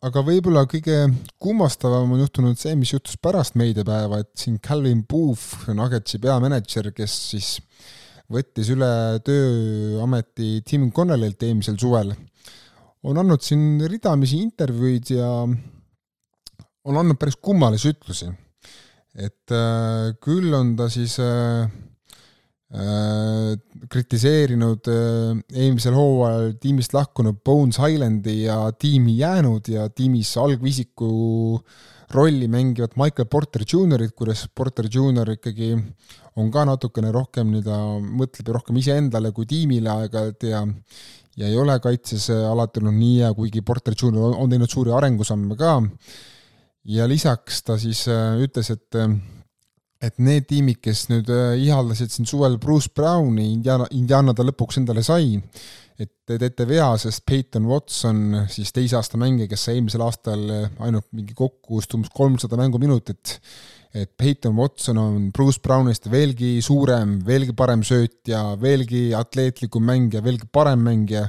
aga 0.06 0.22
võib-olla 0.26 0.66
kõige 0.70 0.98
kummastavam 1.42 2.12
on 2.14 2.22
juhtunud 2.22 2.60
see, 2.60 2.76
mis 2.78 2.94
juhtus 2.94 3.18
pärast 3.22 3.58
meediapäeva, 3.58 4.22
et 4.22 4.32
siin 4.38 4.60
Calvin 4.64 5.04
Booth, 5.10 5.68
Nuggetsi 5.74 6.20
peamänedžer, 6.22 6.92
kes 6.96 7.16
siis 7.32 7.56
võttis 8.32 8.70
üle 8.74 8.90
tööameti 9.26 10.62
Tim 10.68 10.90
Connellilt 10.94 11.44
eelmisel 11.48 11.80
suvel, 11.82 12.14
on 13.08 13.18
andnud 13.22 13.44
siin 13.46 13.82
ridamisi 13.90 14.42
intervjuuid 14.44 15.14
ja 15.16 15.32
on 16.88 17.01
andnud 17.01 17.20
päris 17.20 17.36
kummalisi 17.36 17.91
ütlusi. 17.94 18.32
et 19.17 19.51
äh, 19.51 20.13
küll 20.24 20.53
on 20.53 20.75
ta 20.79 20.89
siis 20.94 21.20
äh, 21.20 21.67
Äh, 22.67 23.56
kritiseerinud 23.88 24.89
äh, 24.91 25.38
eelmisel 25.56 25.94
hooajal 25.96 26.50
tiimist 26.60 26.91
lahkunud 26.91 27.38
Bones 27.39 27.77
Highlendi 27.79 28.41
ja 28.41 28.58
tiimi 28.75 29.13
jäänud 29.15 29.70
ja 29.72 29.86
tiimis 29.88 30.34
algviisiku 30.36 31.62
rolli 32.12 32.50
mängivat 32.51 32.98
Michael 33.00 33.29
Porter 33.32 33.63
Jr.-it, 33.63 34.12
kuidas 34.12 34.50
Porter 34.51 34.89
Jr 34.91 35.32
ikkagi 35.38 35.77
on 36.36 36.51
ka 36.51 36.65
natukene 36.67 37.13
rohkem 37.15 37.53
nii-öelda, 37.53 37.79
mõtleb 38.03 38.51
rohkem 38.60 38.84
iseendale 38.84 39.32
kui 39.32 39.48
tiimile 39.48 39.94
aeg-ajalt 39.94 40.44
ja 40.51 40.65
ja 41.39 41.48
ei 41.48 41.56
ole 41.56 41.79
kaitses 41.79 42.27
alati 42.36 42.84
olnud 42.84 43.00
nii 43.00 43.22
hea, 43.22 43.32
kuigi 43.38 43.63
Porter 43.63 43.96
Jr 43.96 44.36
on 44.36 44.51
teinud 44.51 44.67
suuri 44.67 44.91
arengusamme 44.91 45.56
ka. 45.56 45.77
Ja 46.88 47.08
lisaks 47.10 47.63
ta 47.67 47.77
siis 47.82 48.06
äh, 48.12 48.38
ütles, 48.44 48.72
et 48.74 49.01
et 50.03 50.20
need 50.22 50.46
tiimid, 50.50 50.79
kes 50.84 51.08
nüüd 51.12 51.29
äh, 51.34 51.56
ihaldasid 51.65 52.13
siin 52.13 52.27
suvel 52.29 52.60
Bruce 52.62 52.91
Browni, 52.94 53.48
Indiana, 53.56 53.88
Indiana 53.98 54.36
ta 54.38 54.46
lõpuks 54.46 54.77
endale 54.82 55.01
sai, 55.06 55.39
et 55.98 56.12
te 56.27 56.38
teete 56.38 56.67
vea, 56.70 56.91
sest 57.01 57.24
Peyton 57.25 57.65
Watson, 57.70 58.44
siis 58.53 58.70
teise 58.75 59.00
aasta 59.00 59.17
mängija, 59.17 59.50
kes 59.50 59.65
sai 59.65 59.79
eelmisel 59.79 60.03
aastal 60.06 60.44
äh, 60.53 60.67
ainult 60.86 61.10
mingi 61.17 61.34
kokku 61.38 61.79
vist 61.79 61.96
umbes 61.98 62.13
kolmsada 62.13 62.60
mänguminutit, 62.62 63.39
et 63.98 64.13
Peyton 64.20 64.53
Watson 64.60 65.00
on 65.01 65.32
Bruce 65.34 65.63
Brownist 65.63 66.06
veelgi 66.13 66.60
suurem, 66.62 67.17
veelgi 67.25 67.56
parem 67.58 67.82
söötja, 67.88 68.44
veelgi 68.62 69.10
atleetlikum 69.17 69.88
mängija, 69.88 70.22
veelgi 70.25 70.46
parem 70.53 70.86
mängija, 70.86 71.25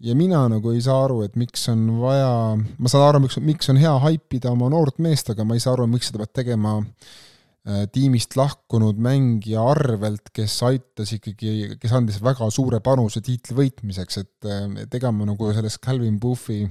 ja 0.00 0.14
mina 0.14 0.44
nagu 0.50 0.72
ei 0.74 0.82
saa 0.84 1.00
aru, 1.06 1.22
et 1.26 1.36
miks 1.38 1.66
on 1.72 1.86
vaja, 2.00 2.30
ma 2.56 2.90
saan 2.90 3.06
aru, 3.08 3.22
miks, 3.26 3.38
miks 3.42 3.72
on 3.72 3.80
hea 3.80 3.94
haipida 4.04 4.52
oma 4.52 4.70
noort 4.72 5.00
meest, 5.02 5.32
aga 5.32 5.46
ma 5.46 5.58
ei 5.58 5.64
saa 5.64 5.74
aru, 5.74 5.88
miks 5.90 6.10
seda 6.10 6.22
peab 6.22 6.34
tegema 6.38 6.76
äh, 6.78 7.84
tiimist 7.92 8.36
lahkunud 8.38 9.00
mängija 9.02 9.64
arvelt, 9.74 10.30
kes 10.34 10.54
aitas 10.68 11.14
ikkagi, 11.18 11.74
kes 11.82 11.96
andis 11.98 12.20
väga 12.22 12.50
suure 12.54 12.82
panuse 12.84 13.22
tiitli 13.24 13.58
võitmiseks, 13.58 14.22
et, 14.22 14.36
äh, 14.46 14.64
et 14.84 14.98
ega 15.00 15.12
ma 15.14 15.26
nagu 15.28 15.50
sellest 15.56 15.82
Calvin 15.84 16.20
Boothi 16.22 16.62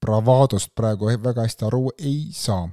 bravaadost 0.00 0.72
praegu 0.76 1.12
väga 1.12 1.44
hästi 1.44 1.68
aru 1.68 1.88
ei 1.98 2.28
saa. 2.36 2.66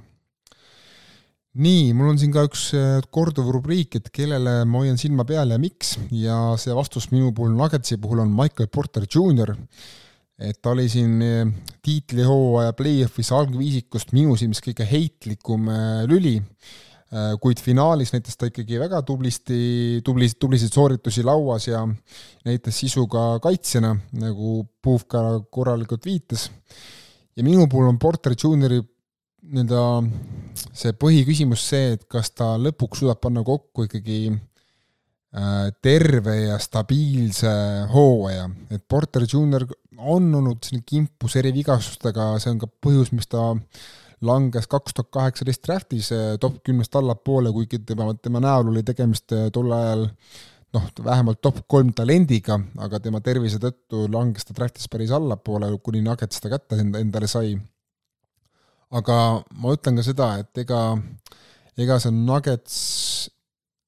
Nii, 1.54 1.92
mul 1.96 2.12
on 2.12 2.20
siin 2.20 2.32
ka 2.34 2.46
üks 2.48 2.68
äh, 2.78 2.96
korduv 3.14 3.50
rubriik, 3.54 3.98
et 3.98 4.08
kellele 4.14 4.62
ma 4.68 4.82
hoian 4.82 4.98
silma 5.00 5.26
peal 5.28 5.54
ja 5.54 5.60
miks. 5.60 5.96
Ja 6.14 6.38
see 6.60 6.74
vastus 6.76 7.10
minu 7.12 7.32
puhul 7.36 7.54
Nuggetsi 7.54 7.98
puhul 8.02 8.24
on 8.24 8.32
Michael 8.34 8.70
Porter 8.72 9.06
Jr, 9.06 9.54
et 10.38 10.58
ta 10.62 10.72
oli 10.74 10.88
siin 10.90 11.20
tiitlihooaja 11.84 12.74
play-off'is 12.74 13.30
algviisikust 13.36 14.10
minu 14.16 14.34
silmis 14.38 14.62
kõige 14.64 14.86
heitlikum 14.88 15.70
lüli. 16.10 16.40
Äh, 17.14 17.34
kuid 17.38 17.60
finaalis 17.62 18.10
näitas 18.10 18.34
ta 18.34 18.48
ikkagi 18.48 18.78
väga 18.80 18.98
tublisti, 19.06 20.00
tubli, 20.02 20.26
tublisid 20.40 20.72
sooritusi 20.74 21.22
lauas 21.22 21.68
ja 21.68 21.84
näitas 22.46 22.80
sisu 22.80 23.04
ka 23.10 23.36
kaitsjana, 23.44 23.92
nagu 24.18 24.64
Puhv 24.82 25.04
ka 25.08 25.20
korralikult 25.52 26.04
viitas. 26.08 26.48
ja 27.36 27.44
minu 27.44 27.68
puhul 27.70 27.86
on 27.92 27.98
Porter 27.98 28.34
Juniori 28.34 28.80
nii-öelda 29.44 29.80
see 30.74 30.94
põhiküsimus 30.96 31.68
see, 31.70 31.94
et 31.96 32.04
kas 32.10 32.32
ta 32.32 32.54
lõpuks 32.60 33.02
suudab 33.02 33.20
panna 33.22 33.42
kokku 33.46 33.86
ikkagi 33.88 34.18
äh, 34.30 35.66
terve 35.84 36.36
ja 36.46 36.60
stabiilse 36.62 37.52
hooaja, 37.92 38.48
et 38.70 38.84
Porter 38.88 39.26
Junior 39.28 39.66
on 39.98 40.30
olnud 40.34 40.64
selline 40.64 40.86
kimpus 40.86 41.36
eri 41.40 41.52
vigastustega, 41.54 42.34
see 42.42 42.54
on 42.54 42.62
ka 42.62 42.70
põhjus, 42.86 43.12
miks 43.14 43.30
ta 43.30 43.52
langes 44.24 44.66
kaks 44.70 44.96
tuhat 44.96 45.10
kaheksateist 45.14 45.62
draftis 45.66 46.10
eh, 46.14 46.34
top 46.40 46.60
kümnest 46.66 46.96
allapoole, 46.96 47.52
kuigi 47.54 47.80
tema, 47.86 48.08
tema 48.22 48.42
näol 48.44 48.72
oli 48.72 48.84
tegemist 48.86 49.34
eh, 49.36 49.48
tol 49.54 49.72
ajal 49.74 50.06
noh, 50.74 50.88
vähemalt 51.06 51.40
top 51.44 51.62
kolm 51.70 51.92
talendiga, 51.96 52.58
aga 52.86 53.00
tema 53.02 53.20
tervise 53.24 53.60
tõttu 53.62 54.06
langes 54.12 54.48
ta 54.48 54.56
draftis 54.56 54.90
päris 54.90 55.12
allapoole, 55.14 55.70
kuni 55.84 56.02
Nuggets 56.04 56.42
ta 56.42 56.52
kätte 56.52 56.80
endale 56.80 57.30
sai. 57.30 57.54
Aga 58.90 59.18
ma 59.60 59.76
ütlen 59.76 59.96
ka 59.96 60.04
seda, 60.06 60.32
et 60.42 60.64
ega, 60.64 60.80
ega 61.80 62.00
see 62.02 62.12
Nuggets, 62.14 62.76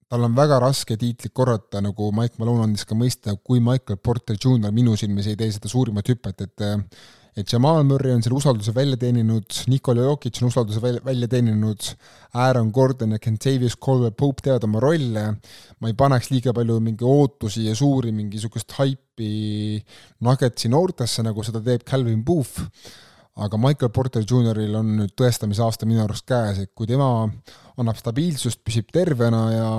tal 0.06 0.24
on 0.26 0.36
väga 0.38 0.60
raske 0.62 0.96
tiitlit 0.98 1.34
korrata, 1.34 1.82
nagu 1.82 2.12
Mike 2.14 2.38
Malone 2.38 2.68
andis 2.68 2.86
ka 2.86 2.94
mõista, 2.98 3.34
kui 3.42 3.60
Michael 3.60 3.98
Porter 3.98 4.38
Jr 4.38 4.72
minu 4.74 4.96
silmis 4.96 5.26
ei 5.26 5.38
tee 5.38 5.50
seda 5.54 5.70
suurimat 5.70 6.08
hüpet, 6.12 6.46
et 6.46 6.68
et 7.36 7.52
Jamal 7.52 7.82
Murray 7.84 8.14
on 8.16 8.22
selle 8.24 8.38
usalduse 8.38 8.72
välja 8.72 8.96
teeninud, 8.96 9.44
Nikola 9.68 10.06
Jokic 10.06 10.38
on 10.40 10.48
usalduse 10.48 10.80
välja, 10.80 11.02
välja 11.04 11.28
teeninud, 11.28 11.90
Aaron 12.32 12.70
Gordon 12.72 13.12
ja 13.12 13.18
Kentavious 13.20 13.76
Colbert-Pope 13.76 14.46
teevad 14.46 14.64
oma 14.64 14.80
rolle, 14.80 15.24
ma 15.76 15.90
ei 15.90 15.96
paneks 15.98 16.30
liiga 16.32 16.54
palju 16.56 16.78
mingi 16.80 17.04
ootusi 17.04 17.66
ja 17.66 17.74
suuri 17.76 18.14
mingisugust 18.16 18.72
haipi 18.78 19.82
Nuggetsi 20.24 20.72
noortesse, 20.72 21.26
nagu 21.26 21.44
seda 21.44 21.60
teeb 21.66 21.84
Calvin 21.84 22.24
Booth, 22.24 22.64
aga 23.36 23.58
Michael 23.60 23.92
Porter 23.92 24.24
Jr.-il 24.24 24.74
on 24.78 24.94
nüüd 25.02 25.12
tõestamise 25.18 25.64
aasta 25.64 25.88
minu 25.88 26.04
arust 26.04 26.26
käes, 26.28 26.62
et 26.62 26.72
kui 26.74 26.88
tema 26.88 27.26
annab 27.76 27.98
stabiilsust, 28.00 28.62
püsib 28.64 28.88
tervena 28.94 29.42
ja 29.52 29.70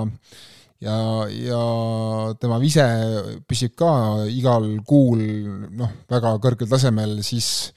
ja, 0.84 0.96
ja 1.26 1.62
tema 2.38 2.60
ise 2.62 2.86
püsib 3.50 3.74
ka 3.78 3.90
igal 4.30 4.68
kuul 4.86 5.22
noh, 5.74 5.94
väga 6.10 6.36
kõrgel 6.42 6.70
tasemel, 6.70 7.18
siis 7.26 7.72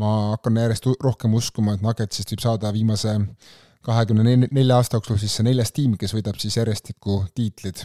ma 0.00 0.34
hakkan 0.34 0.62
järjest 0.62 0.88
rohkem 1.02 1.34
uskuma, 1.38 1.74
et 1.74 1.84
Nuggetsist 1.84 2.30
võib 2.34 2.42
saada 2.42 2.72
viimase 2.74 3.16
kahekümne 3.84 4.36
nelja 4.46 4.78
aasta 4.78 4.98
jooksul 4.98 5.18
siis 5.20 5.34
see 5.36 5.46
neljas 5.46 5.74
tiim, 5.74 5.98
kes 6.00 6.14
võidab 6.16 6.38
siis 6.40 6.56
järjestikku 6.56 7.24
tiitlid. 7.36 7.84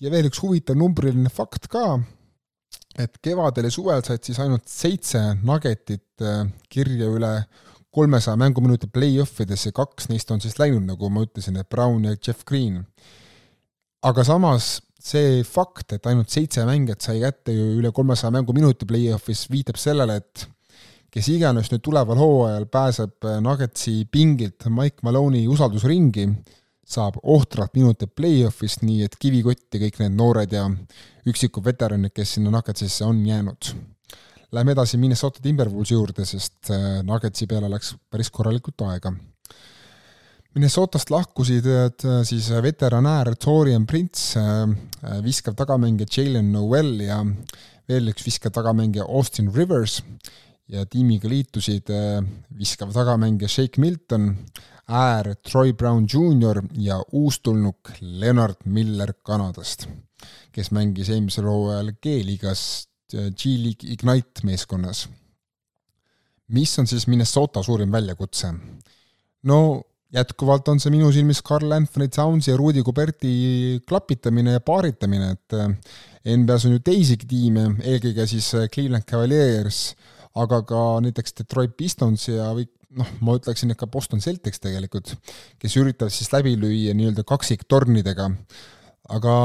ja 0.00 0.10
veel 0.12 0.28
üks 0.28 0.42
huvitav 0.42 0.78
numbriline 0.78 1.30
fakt 1.32 1.68
ka, 1.72 2.00
et 3.00 3.18
kevadel 3.22 3.68
ja 3.68 3.72
suvel 3.74 4.04
said 4.06 4.24
siis 4.26 4.38
ainult 4.42 4.68
seitse 4.70 5.20
Nuggetit 5.42 6.24
äh, 6.24 6.44
kirja 6.68 7.08
üle 7.10 7.32
kolmesaja 7.90 8.38
mänguminuti 8.38 8.86
play-off 8.92 9.40
ides 9.42 9.66
ja 9.66 9.74
kaks 9.74 10.08
neist 10.10 10.30
on 10.30 10.42
siis 10.42 10.58
läinud, 10.60 10.84
nagu 10.86 11.10
ma 11.10 11.24
ütlesin, 11.26 11.58
et 11.58 11.68
Brown 11.70 12.06
ja 12.06 12.14
Jeff 12.14 12.44
Green. 12.46 12.78
Aga 14.06 14.24
samas 14.24 14.76
see 15.00 15.40
fakt, 15.48 15.96
et 15.96 16.06
ainult 16.06 16.30
seitse 16.30 16.62
mängijat 16.68 17.02
sai 17.02 17.18
kätte 17.22 17.54
ju 17.56 17.72
üle 17.80 17.90
kolmesaja 17.96 18.30
mänguminuti 18.36 18.86
play-off'is, 18.88 19.46
viitab 19.50 19.80
sellele, 19.80 20.20
et 20.20 20.46
kes 21.10 21.28
iganes 21.32 21.72
nüüd 21.72 21.82
tuleval 21.82 22.20
hooajal 22.20 22.68
pääseb 22.70 23.26
Nuggetsi 23.42 24.04
pingilt 24.12 24.68
Mike 24.70 25.02
Malone'i 25.06 25.48
usaldusringi, 25.50 26.28
saab 26.90 27.20
ohtralt 27.22 27.76
minuteid 27.78 28.12
play-off'ist, 28.16 28.82
nii 28.82 29.06
et 29.06 29.16
kivikotti 29.20 29.80
kõik 29.84 30.00
need 30.02 30.16
noored 30.18 30.52
ja 30.52 30.66
üksikud 31.30 31.64
veteranid, 31.64 32.12
kes 32.14 32.36
sinna 32.36 32.50
Nuggetsisse 32.50 33.06
on 33.06 33.22
jäänud. 33.26 33.72
Läheme 34.50 34.74
edasi 34.74 34.98
Minnesota 34.98 35.42
Timberwolvesi 35.42 35.94
juurde, 35.94 36.26
sest 36.26 36.72
äh, 36.74 37.00
Nuggetsi 37.06 37.46
peale 37.46 37.70
läks 37.70 37.94
päris 38.10 38.32
korralikult 38.34 38.82
aega 38.88 39.14
Minnesotast 40.50 41.12
lahkusid 41.14 41.66
siis 42.26 42.48
veteranäär 42.62 43.36
Torian 43.38 43.84
Prince, 43.86 44.40
äh, 44.40 45.20
viskav 45.22 45.54
tagamängija 45.54 46.10
Jalen 46.10 46.48
Noel 46.50 46.96
ja 47.04 47.20
veel 47.86 48.10
üks 48.10 48.26
viskav 48.26 48.50
tagamängija 48.56 49.06
Austin 49.06 49.52
Rivers 49.54 50.00
ja 50.70 50.82
tiimiga 50.90 51.30
liitusid 51.30 51.92
äh, 51.94 52.18
viskav 52.58 52.90
tagamängija 52.96 53.50
Shake 53.50 53.78
Milton, 53.78 54.32
äär 54.90 55.34
Troy 55.46 55.72
Brown 55.72 56.06
Jr 56.10 56.62
ja 56.78 56.98
uustulnuk 57.12 57.92
Leonard 58.00 58.64
Miller 58.64 59.12
Kanadast, 59.22 59.86
kes 60.52 60.70
mängis 60.74 61.10
eelmisel 61.10 61.46
hooajal 61.46 61.92
G-liigas 62.02 62.62
äh, 63.14 63.30
G-League 63.30 63.86
Ignite 63.92 64.42
meeskonnas. 64.44 65.08
mis 66.48 66.78
on 66.78 66.86
siis 66.86 67.06
Minnesota 67.06 67.62
suurim 67.62 67.92
väljakutse? 67.92 68.52
no 69.42 69.82
jätkuvalt 70.12 70.68
on 70.68 70.80
see 70.80 70.90
minu 70.90 71.12
silmis 71.12 71.42
Carl 71.42 71.72
Anthony 71.72 72.08
Townsi 72.08 72.50
ja 72.50 72.56
Rudy 72.56 72.82
Goberti 72.82 73.80
klapitamine 73.88 74.52
ja 74.58 74.60
paaritamine, 74.60 75.30
et 75.30 76.36
NBA-s 76.36 76.66
on 76.66 76.72
ju 76.72 76.82
teisigi 76.84 77.26
tiime, 77.30 77.68
eelkõige 77.84 78.26
siis 78.26 78.50
Cleveland 78.74 79.06
Cavaliers, 79.06 79.94
aga 80.34 80.60
ka 80.66 80.82
näiteks 81.04 81.38
Detroit 81.38 81.76
Pistons 81.78 82.26
ja 82.28 82.50
või 82.56 82.66
noh, 82.98 83.12
ma 83.24 83.36
ütleksin, 83.38 83.70
et 83.72 83.78
ka 83.80 83.88
Boston 83.90 84.22
Celtics 84.22 84.62
tegelikult, 84.62 85.14
kes 85.60 85.76
üritavad 85.80 86.14
siis 86.14 86.30
läbi 86.34 86.56
lüüa 86.58 86.94
nii-öelda 86.96 87.24
kaksiktornidega, 87.28 88.30
aga 89.14 89.36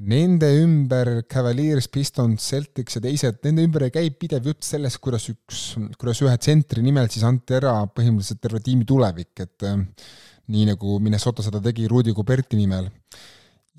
nende 0.00 0.48
ümber 0.62 1.10
Cavaliers, 1.28 1.88
Pistons, 1.92 2.44
Celtics 2.52 2.96
ja 2.96 3.04
teised, 3.04 3.40
nende 3.44 3.66
ümber 3.68 3.86
ei 3.86 3.94
käi 3.94 4.12
pidev 4.16 4.48
jutt 4.48 4.64
sellest, 4.64 5.00
kuidas 5.04 5.28
üks, 5.32 5.64
kuidas 6.00 6.22
ühe 6.24 6.36
tsentri 6.40 6.84
nimel 6.84 7.10
siis 7.12 7.26
anti 7.28 7.58
ära 7.58 7.74
põhimõtteliselt 7.88 8.40
terve 8.40 8.62
tiimi 8.64 8.88
tulevik, 8.88 9.34
et 9.44 9.68
äh, 9.68 9.82
nii 10.50 10.70
nagu 10.72 10.96
Minnesota 11.04 11.44
seda 11.44 11.60
tegi 11.64 11.88
Rudy 11.90 12.16
Goberti 12.16 12.58
nimel 12.58 12.88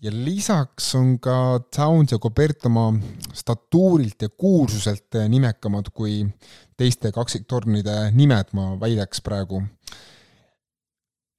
ja 0.02 0.12
lisaks 0.14 0.96
on 0.98 1.18
ka 1.22 1.62
Towns 1.76 2.12
ja 2.12 2.20
Gobert 2.22 2.66
oma 2.66 2.88
statuurilt 3.38 4.22
ja 4.26 4.30
kuulsuselt 4.30 5.20
nimekamad 5.30 5.92
kui 5.94 6.24
teiste 6.78 7.12
kaksiktornide 7.14 8.10
nimed, 8.18 8.54
ma 8.58 8.74
väidaks 8.82 9.22
praegu. 9.22 9.62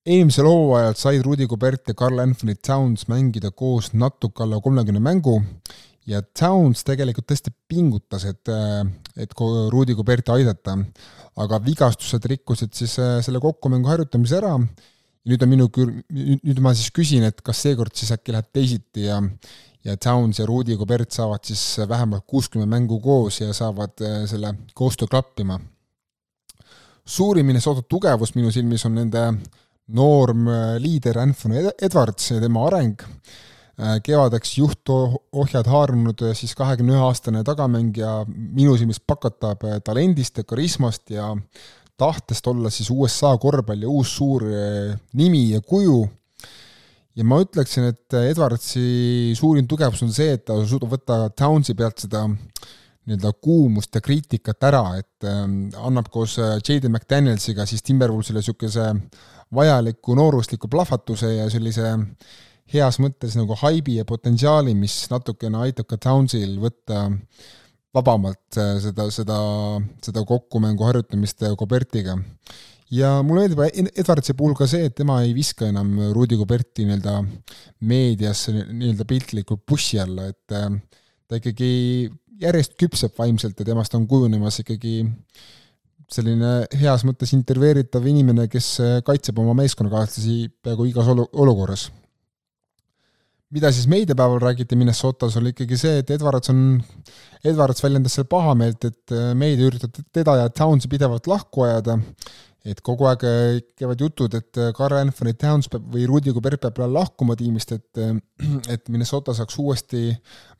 eelmisel 0.06 0.46
hooajal 0.46 0.94
said 0.98 1.22
Rudy 1.22 1.46
Gobert 1.46 1.88
ja 1.88 1.94
Carl 1.94 2.18
Anthony 2.18 2.54
Towns 2.54 3.06
mängida 3.08 3.50
koos 3.50 3.92
natuke 3.92 4.42
alla 4.42 4.60
kolmekümne 4.60 5.00
mängu 5.00 5.42
ja 6.06 6.22
Towns 6.22 6.82
tegelikult 6.84 7.28
tõesti 7.30 7.52
pingutas, 7.68 8.24
et, 8.26 8.48
et 9.16 9.34
Rudy 9.70 9.94
Goberti 9.94 10.34
aidata, 10.34 10.78
aga 11.38 11.60
vigastused 11.62 12.26
rikkusid 12.30 12.74
siis 12.74 12.96
selle 12.98 13.42
kokkumängu 13.42 13.90
harjutamise 13.90 14.38
ära 14.38 14.56
nüüd 15.28 15.42
on 15.44 15.50
minu 15.52 15.68
kür-, 15.70 15.98
nüüd 16.10 16.62
ma 16.62 16.74
siis 16.74 16.90
küsin, 16.94 17.26
et 17.28 17.42
kas 17.44 17.60
seekord 17.62 17.94
siis 17.98 18.10
äkki 18.14 18.34
läheb 18.34 18.48
teisiti 18.54 19.06
ja 19.06 19.20
ja 19.84 19.96
Towns 19.96 20.38
ja 20.38 20.46
Rudi 20.46 20.76
Gobert 20.76 21.10
saavad 21.12 21.44
siis 21.44 21.78
vähemalt 21.88 22.24
kuuskümmend 22.26 22.70
mängu 22.70 23.00
koos 23.02 23.40
ja 23.40 23.52
saavad 23.52 24.02
äh, 24.02 24.24
selle 24.30 24.54
koostöö 24.74 25.08
klappima. 25.10 25.60
suurim 27.04 27.46
Minnesota 27.46 27.82
tugevus 27.82 28.34
minu 28.34 28.50
silmis 28.50 28.86
on 28.86 28.94
nende 28.94 29.24
noorm 29.88 30.48
äh, 30.48 30.76
liider 30.78 31.18
Anthony 31.18 31.64
Edwards 31.82 32.30
ja 32.30 32.40
tema 32.40 32.66
areng, 32.66 33.02
äh, 33.02 33.98
kevadeks 34.02 34.58
juhtohjad 34.58 35.66
haaranud 35.66 36.22
siis 36.34 36.54
kahekümne 36.54 36.94
ühe 36.94 37.02
aastane 37.02 37.42
tagamängija 37.44 38.22
minu 38.28 38.76
silmis 38.78 39.00
pakatab 39.00 39.66
talendist 39.84 40.38
ja 40.38 40.44
karismast 40.44 41.10
ja 41.10 41.32
tahtest 41.98 42.46
olla 42.46 42.70
siis 42.70 42.90
USA 42.90 43.34
korvpalli 43.40 43.86
uus 43.86 44.16
suur 44.16 44.46
eh, 44.48 44.92
nimi 45.18 45.50
ja 45.50 45.60
kuju. 45.60 46.02
ja 47.16 47.24
ma 47.28 47.42
ütleksin, 47.44 47.90
et 47.92 48.14
Edwardsi 48.16 49.34
suurim 49.36 49.66
tugevus 49.68 50.02
on 50.02 50.12
see, 50.12 50.32
et 50.32 50.46
ta 50.48 50.56
suudab 50.64 50.94
võtta 50.94 51.26
Townsi 51.36 51.74
pealt 51.76 52.06
seda 52.06 52.24
nii-öelda 52.28 53.32
kuumust 53.42 53.94
ja 53.94 54.00
kriitikat 54.00 54.64
ära, 54.64 54.84
et 55.00 55.26
äh, 55.26 55.42
annab 55.82 56.08
koos 56.12 56.38
eh, 56.38 56.56
J.D. 56.62 56.88
McDanielsiga 56.88 57.66
siis 57.68 57.84
Timberwolvesile 57.86 58.40
niisuguse 58.40 58.88
vajaliku 59.52 60.16
noorusliku 60.16 60.70
plahvatuse 60.72 61.34
ja 61.34 61.50
sellise 61.52 61.96
heas 62.72 62.96
mõttes 63.02 63.34
nagu 63.36 63.58
haibi 63.60 63.98
ja 63.98 64.06
potentsiaali, 64.08 64.72
mis 64.78 65.02
natukene 65.12 65.66
aitab 65.66 65.90
ka 65.90 65.98
Townsil 66.00 66.56
võtta 66.62 67.04
äh, 67.10 67.18
vabamalt 67.96 68.58
äh, 68.60 68.76
seda, 68.82 69.08
seda, 69.12 69.38
seda 70.04 70.24
kokkumängu 70.28 70.86
harjutamist 70.88 71.44
Gobertiga. 71.58 72.16
ja 72.92 73.10
mulle 73.24 73.48
meeldib 73.48 73.92
Edwardsi 73.96 74.34
puhul 74.36 74.56
ka 74.56 74.68
see, 74.68 74.86
et 74.88 74.96
tema 74.96 75.20
ei 75.24 75.34
viska 75.36 75.68
enam 75.68 75.94
Rudi 76.12 76.36
Goberti 76.40 76.86
nii-öelda 76.88 77.18
meedias 77.88 78.46
nii-öelda 78.52 79.06
piltlikult 79.08 79.64
bussi 79.68 80.00
alla, 80.00 80.28
et 80.32 80.56
äh, 80.56 80.70
ta 81.28 81.40
ikkagi 81.40 81.72
järjest 82.42 82.76
küpseb 82.80 83.16
vaimselt 83.18 83.58
ja 83.60 83.68
temast 83.68 83.94
on 83.94 84.08
kujunemas 84.08 84.60
ikkagi 84.64 85.02
selline 86.12 86.52
heas 86.76 87.04
mõttes 87.08 87.32
intervjueeritav 87.36 88.06
inimene, 88.08 88.48
kes 88.52 88.74
äh, 88.84 89.00
kaitseb 89.06 89.38
oma 89.40 89.56
meeskonnakaaslasi 89.62 90.46
peaaegu 90.64 90.88
igas 90.90 91.12
olu-, 91.12 91.28
olukorras 91.44 91.90
mida 93.52 93.72
siis 93.72 93.88
meediapäeval 93.90 94.40
räägiti 94.40 94.76
Minnesotas, 94.76 95.36
oli 95.36 95.52
ikkagi 95.52 95.76
see, 95.78 95.98
et 96.00 96.10
Edwards 96.10 96.50
on, 96.52 96.62
Edwards 97.44 97.84
väljendas 97.84 98.16
seal 98.16 98.28
pahameelt, 98.30 98.84
et 98.88 99.12
äh, 99.12 99.32
meedia 99.38 99.68
üritab 99.68 99.98
teda 100.14 100.38
ja 100.40 100.48
Townsi 100.56 100.88
pidevalt 100.92 101.28
lahku 101.28 101.66
ajada, 101.66 101.98
et 102.64 102.80
kogu 102.84 103.08
aeg 103.10 103.26
äh, 103.28 103.58
käivad 103.78 104.00
jutud, 104.00 104.32
et 104.38 104.60
äh, 104.60 104.70
Carl 104.76 104.96
Anthony 104.96 105.34
Towns 105.36 105.68
peab 105.72 105.84
või 105.92 106.06
Rudy 106.08 106.32
Gobert 106.32 106.64
peab 106.64 106.80
lahkuma 106.94 107.36
tiimist, 107.36 107.74
et 107.76 108.00
et 108.74 108.88
Minnesota 108.88 109.34
saaks 109.36 109.58
uuesti 109.60 110.08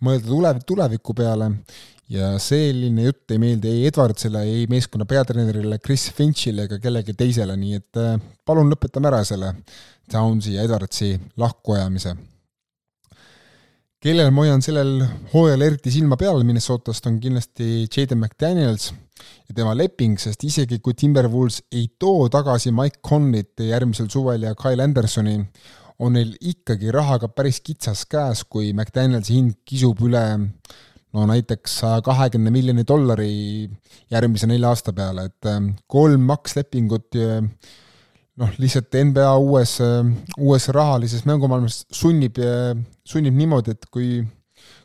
mõelda 0.04 0.28
tule, 0.28 0.52
tuleviku 0.74 1.16
peale. 1.16 1.50
Ja 2.12 2.34
selline 2.42 3.06
jutt 3.06 3.32
ei 3.32 3.38
meeldi 3.40 3.70
ei 3.70 3.86
Edwardsile, 3.88 4.42
ei 4.44 4.66
meeskonna 4.68 5.06
peatreenerile 5.08 5.78
Chris 5.80 6.10
Finchile 6.12 6.66
ega 6.66 6.76
kellelegi 6.82 7.14
teisele, 7.16 7.56
nii 7.56 7.78
et 7.78 8.00
palun 8.44 8.68
lõpetame 8.68 9.08
ära 9.08 9.22
selle 9.24 9.54
Townsi 10.12 10.58
ja 10.58 10.66
Edwardsi 10.66 11.14
lahkuajamise 11.40 12.12
kellel 14.02 14.32
ma 14.34 14.42
hoian 14.42 14.62
sellel 14.64 14.96
hooajal 15.30 15.62
eriti 15.62 15.92
silma 15.94 16.16
peal 16.18 16.42
Minnesotast, 16.42 17.04
on 17.06 17.20
kindlasti 17.22 17.84
Jaden 17.86 18.18
McDaniels 18.18 18.88
ja 18.90 19.54
tema 19.54 19.76
leping, 19.78 20.16
sest 20.18 20.42
isegi 20.42 20.80
kui 20.82 20.96
Timberwolves 20.98 21.60
ei 21.70 21.84
too 22.02 22.26
tagasi 22.32 22.72
Mike 22.74 22.98
Conlit 23.06 23.62
järgmisel 23.62 24.08
suvel 24.10 24.48
ja 24.48 24.56
Kyle 24.58 24.82
Andersoni, 24.82 25.36
on 26.02 26.16
neil 26.18 26.32
ikkagi 26.40 26.90
rahaga 26.90 27.28
päris 27.30 27.60
kitsas 27.62 28.02
käes, 28.10 28.42
kui 28.42 28.72
McDanielsi 28.72 29.36
hind 29.36 29.60
kisub 29.68 30.02
üle 30.02 30.24
no 31.12 31.28
näiteks 31.30 31.78
saja 31.84 32.02
kahekümne 32.02 32.50
miljoni 32.50 32.82
dollari 32.88 33.68
järgmise 34.10 34.50
nelja 34.50 34.72
aasta 34.72 34.96
peale, 34.96 35.28
et 35.30 35.50
ähm, 35.52 35.76
kolm 35.86 36.26
makslepingut 36.26 37.14
noh, 38.40 38.52
lihtsalt 38.62 38.94
NBA 39.10 39.32
uues, 39.42 39.78
uues 40.38 40.68
rahalises 40.72 41.26
mängumaailmas 41.28 41.82
sunnib, 41.92 42.38
sunnib 43.04 43.36
niimoodi, 43.36 43.76
et 43.76 43.90
kui 43.92 44.22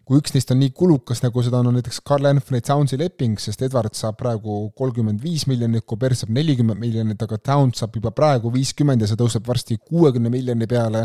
kui 0.07 0.21
üks 0.21 0.31
neist 0.31 0.51
on 0.53 0.61
nii 0.61 0.71
kulukas, 0.75 1.19
nagu 1.19 1.41
seda 1.43 1.59
on 1.59 1.73
näiteks 1.75 1.99
Carl 2.07 2.29
Anthony 2.29 2.61
Townsi 2.63 2.95
leping, 2.99 3.35
sest 3.43 3.65
Edwards 3.67 3.99
saab 4.05 4.15
praegu 4.21 4.69
kolmkümmend 4.79 5.19
viis 5.23 5.43
miljonit, 5.51 5.83
Gobert 5.89 6.21
saab 6.21 6.31
nelikümmend 6.37 6.79
miljonit, 6.79 7.19
aga 7.25 7.39
Towns 7.49 7.83
saab 7.83 7.97
juba 7.99 8.13
praegu 8.15 8.51
viiskümmend 8.53 9.03
ja 9.03 9.09
see 9.09 9.19
tõuseb 9.19 9.43
varsti 9.47 9.75
kuuekümne 9.81 10.31
miljoni 10.31 10.69
peale, 10.71 11.03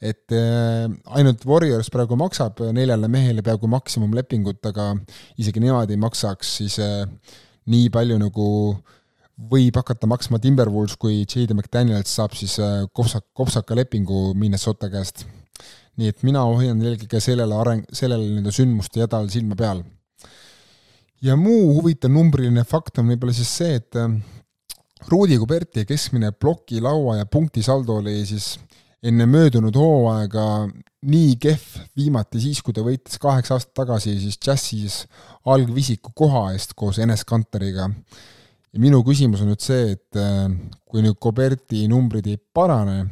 et 0.00 0.32
äh, 0.36 0.88
ainult 1.20 1.44
Warriors 1.48 1.92
praegu 1.92 2.16
maksab 2.20 2.64
neljale 2.76 3.12
mehele 3.12 3.44
peaaegu 3.44 3.68
maksimumlepingut, 3.76 4.62
aga 4.72 4.94
isegi 5.40 5.60
nemad 5.60 5.92
ei 5.92 6.00
maksaks 6.00 6.56
siis 6.62 6.80
äh, 6.80 7.04
nii 7.68 7.92
palju 7.92 8.16
nagu 8.24 8.48
äh, 8.72 9.03
võib 9.34 9.74
hakata 9.76 10.08
maksma 10.10 10.38
Timberwolves, 10.42 10.96
kui 11.00 11.22
J.D. 11.24 11.54
McDaniels 11.56 12.12
saab 12.14 12.36
siis 12.38 12.56
äh, 12.62 12.84
kopsak, 12.94 13.26
kopsaka 13.34 13.76
lepingu 13.76 14.32
Minnesota 14.38 14.90
käest. 14.90 15.26
nii 15.94 16.10
et 16.10 16.24
mina 16.26 16.40
hoian 16.42 16.80
eelkõige 16.82 17.20
sellele 17.22 17.54
areng, 17.54 17.84
sellele 17.94 18.24
nii-öelda 18.26 18.50
sündmuste 18.54 18.98
jadal 18.98 19.28
silma 19.30 19.54
peal. 19.54 19.84
ja 21.22 21.36
muu 21.36 21.74
huvitav 21.76 22.10
numbriline 22.10 22.64
fakt 22.64 22.98
on 22.98 23.10
võib-olla 23.10 23.34
siis 23.34 23.50
see, 23.58 23.74
et 23.80 23.98
äh, 23.98 24.14
Rudi 25.08 25.38
Kuberti 25.38 25.84
keskmine 25.84 26.32
ploki, 26.32 26.80
laua 26.80 27.18
ja 27.18 27.26
punktisaldo 27.26 28.00
oli 28.00 28.24
siis 28.26 28.58
enne 29.04 29.26
möödunud 29.26 29.76
hooaega 29.76 30.68
nii 31.04 31.34
kehv 31.36 31.82
viimati 31.96 32.40
siis, 32.40 32.62
kui 32.64 32.72
ta 32.72 32.80
võitis 32.86 33.18
kaheksa 33.20 33.58
aastat 33.58 33.74
tagasi 33.82 34.14
siis 34.20 34.38
Jazzis 34.40 35.02
algvisiku 35.44 36.14
koha 36.16 36.46
eest 36.54 36.72
koos 36.78 36.98
Enes 37.02 37.26
Kanteriga 37.28 37.90
ja 38.74 38.82
minu 38.82 39.00
küsimus 39.06 39.42
on 39.44 39.52
nüüd 39.52 39.62
see, 39.62 39.94
et 39.94 40.18
äh, 40.18 40.48
kui 40.90 41.04
nüüd 41.04 41.18
Coberti 41.22 41.84
numbrid 41.90 42.26
ei 42.30 42.38
parane, 42.38 43.04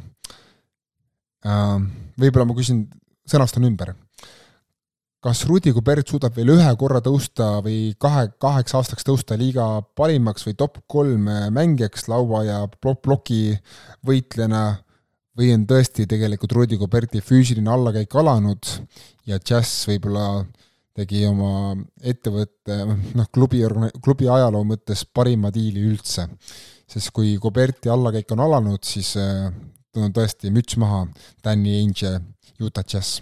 äh, 1.47 1.77
võib-olla 2.19 2.47
ma 2.49 2.57
küsin, 2.57 2.85
sõnastan 3.29 3.67
ümber. 3.69 3.95
kas 5.23 5.45
Rudi 5.47 5.71
Kubert 5.71 6.09
suudab 6.11 6.35
veel 6.35 6.49
ühe 6.51 6.71
korra 6.75 6.99
tõusta 6.99 7.61
või 7.63 7.93
kahe, 7.95 8.25
kaheks 8.43 8.73
aastaks 8.75 9.05
tõusta 9.07 9.37
liiga 9.39 9.79
parimaks 9.95 10.43
või 10.43 10.57
top 10.59 10.81
kolm 10.91 11.29
mängijaks 11.55 12.09
laua 12.11 12.41
ja 12.43 12.57
ploki 12.67 13.55
võitlejana 14.03 14.83
või 15.39 15.53
on 15.55 15.63
tõesti 15.63 16.09
tegelikult 16.11 16.51
Rudi 16.57 16.75
Kuberti 16.75 17.23
füüsiline 17.23 17.71
allakäik 17.71 18.11
alanud 18.19 18.67
ja 19.23 19.39
Jazz 19.39 19.87
võib-olla 19.87 20.25
äh, 20.41 20.62
tegi 20.93 21.23
oma 21.25 21.73
ettevõtte, 22.05 22.77
noh, 23.17 23.29
klubi, 23.33 23.63
klubi 24.03 24.29
ajaloo 24.29 24.63
mõttes 24.67 25.05
parima 25.05 25.51
diili 25.53 25.81
üldse. 25.89 26.27
sest 26.87 27.09
kui 27.15 27.37
Goberti 27.41 27.89
allakäik 27.89 28.31
on 28.35 28.43
alanud, 28.43 28.83
siis 28.85 29.15
äh, 29.17 29.49
on 29.97 30.13
tõesti 30.13 30.51
müts 30.53 30.77
maha, 30.77 31.07
Danny 31.43 31.79
Ainge, 31.79 32.19
Utah 32.61 32.85
Jazz. 32.85 33.21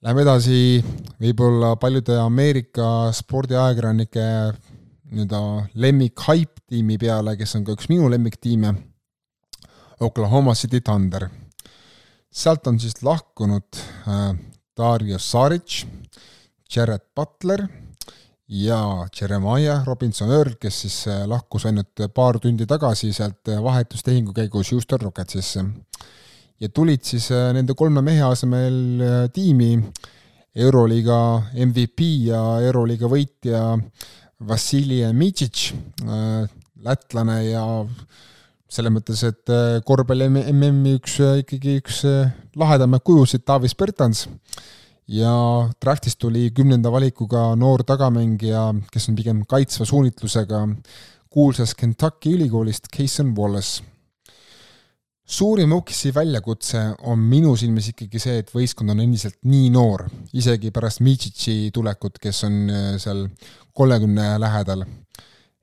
Läheme 0.00 0.22
edasi 0.24 0.80
võib-olla 1.20 1.74
paljude 1.76 2.16
Ameerika 2.20 3.10
spordiajakirjanike 3.12 4.26
nii-öelda 5.10 5.40
lemmik 5.74 6.22
hype-tiimi 6.24 6.96
peale, 7.00 7.34
kes 7.36 7.56
on 7.58 7.66
ka 7.66 7.74
üks 7.76 7.90
minu 7.90 8.08
lemmiktiime, 8.12 8.74
Oklahoma 10.00 10.54
City 10.54 10.80
Thunder. 10.80 11.28
sealt 12.30 12.66
on 12.66 12.78
siis 12.78 13.02
lahkunud 13.02 13.76
äh, 14.06 14.36
Dario 14.76 15.18
Saric, 15.18 15.82
Jared 16.70 17.02
Butler 17.16 17.64
ja 18.50 19.06
Jeremiah 19.14 19.84
Robinson-Earl, 19.86 20.56
kes 20.60 20.80
siis 20.84 20.96
lahkus 21.30 21.66
ainult 21.70 22.02
paar 22.14 22.38
tundi 22.42 22.66
tagasi 22.66 23.12
sealt 23.14 23.50
vahetustehingu 23.62 24.34
käigus 24.34 24.72
Houston 24.72 25.00
Rocketsisse. 25.00 25.64
ja 26.60 26.68
tulid 26.68 27.02
siis 27.04 27.30
nende 27.30 27.74
kolme 27.74 28.02
mehe 28.02 28.22
asemel 28.22 29.30
tiimi 29.32 29.78
Euroliiga 30.54 31.18
MVP 31.54 32.08
ja 32.26 32.42
Euroliiga 32.66 33.06
võitja 33.06 33.78
Vassili 34.48 35.04
Midžič, 35.12 35.70
lätlane 36.82 37.38
ja 37.44 37.64
selles 38.70 38.92
mõttes, 38.94 39.22
et 39.26 39.50
äh, 39.50 39.78
korvpalli 39.86 40.28
MM-i 40.30 40.94
üks 41.00 41.18
äh, 41.24 41.40
ikkagi 41.42 41.78
üks 41.80 42.04
äh, 42.08 42.30
lahedamaid 42.58 43.02
kujusid, 43.06 43.42
Davis 43.46 43.74
Bertans, 43.78 44.26
ja 45.10 45.34
draftist 45.82 46.20
tuli 46.22 46.50
kümnenda 46.54 46.90
valikuga 46.92 47.50
noor 47.58 47.82
tagamängija, 47.86 48.68
kes 48.92 49.10
on 49.10 49.16
pigem 49.18 49.44
kaitsva 49.50 49.86
suunitlusega, 49.88 50.62
kuulsast 51.30 51.74
Kentucky 51.78 52.36
ülikoolist, 52.36 52.90
Cason 52.94 53.34
Wallace. 53.36 53.82
suurim 55.30 55.72
UKS-i 55.72 56.10
väljakutse 56.14 56.78
on 57.06 57.18
minu 57.18 57.52
silmis 57.56 57.92
ikkagi 57.92 58.18
see, 58.18 58.40
et 58.42 58.48
võistkond 58.54 58.90
on 58.90 59.02
endiselt 59.02 59.38
nii 59.46 59.68
noor, 59.70 60.08
isegi 60.34 60.72
pärast 60.74 61.02
Midžitši 61.06 61.70
tulekut, 61.74 62.18
kes 62.18 62.44
on 62.48 62.56
seal 62.98 63.28
kolmekümne 63.74 64.32
lähedal 64.42 64.82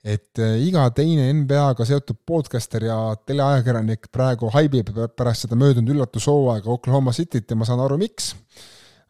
et 0.07 0.39
äh, 0.39 0.55
iga 0.63 0.85
teine 0.95 1.27
NBA-ga 1.41 1.85
seotud 1.87 2.21
podcaster 2.27 2.85
ja 2.87 2.97
teleajakirjanik 3.27 4.07
praegu 4.13 4.51
haibib 4.53 4.93
pärast 5.17 5.45
seda 5.45 5.57
möödunud 5.59 5.91
üllatushooaega 5.95 6.71
Oklahoma 6.71 7.11
Cityt 7.15 7.51
ja 7.51 7.57
ma 7.59 7.67
saan 7.67 7.83
aru, 7.83 7.97
miks. 7.99 8.31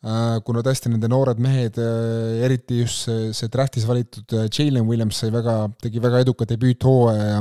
Äh, 0.06 0.38
kuna 0.46 0.62
tõesti 0.62 0.92
nende 0.92 1.10
noored 1.10 1.40
mehed, 1.42 1.80
äh, 1.82 2.44
eriti 2.46 2.84
just 2.84 3.08
see, 3.08 3.32
see 3.34 3.50
draftis 3.50 3.88
valitud 3.90 4.36
Jalen 4.46 4.86
Williams 4.86 5.24
sai 5.24 5.32
väga, 5.34 5.56
tegi 5.82 6.02
väga 6.04 6.22
eduka 6.22 6.46
debüüthooaja 6.50 7.30
ja 7.32 7.40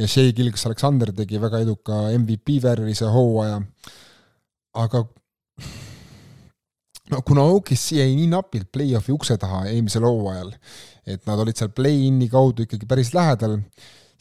ja 0.00 0.08
Shea 0.08 0.32
Gilgas 0.32 0.64
Alexander 0.66 1.12
tegi 1.12 1.40
väga 1.40 1.60
eduka 1.66 2.06
MVP 2.16 2.56
värvilise 2.64 3.10
hooaja. 3.12 3.60
aga 4.72 5.02
no 7.12 7.20
kuna 7.28 7.44
OKC 7.52 7.98
jäi 7.98 8.14
nii 8.16 8.30
napilt 8.32 8.70
play-off'i 8.72 9.12
ukse 9.12 9.36
taha 9.40 9.66
eelmisel 9.68 10.06
hooajal, 10.08 10.54
et 11.04 11.26
nad 11.28 11.42
olid 11.42 11.58
seal 11.58 11.72
play-in'i 11.76 12.30
kaudu 12.32 12.64
ikkagi 12.64 12.88
päris 12.88 13.12
lähedal, 13.12 13.58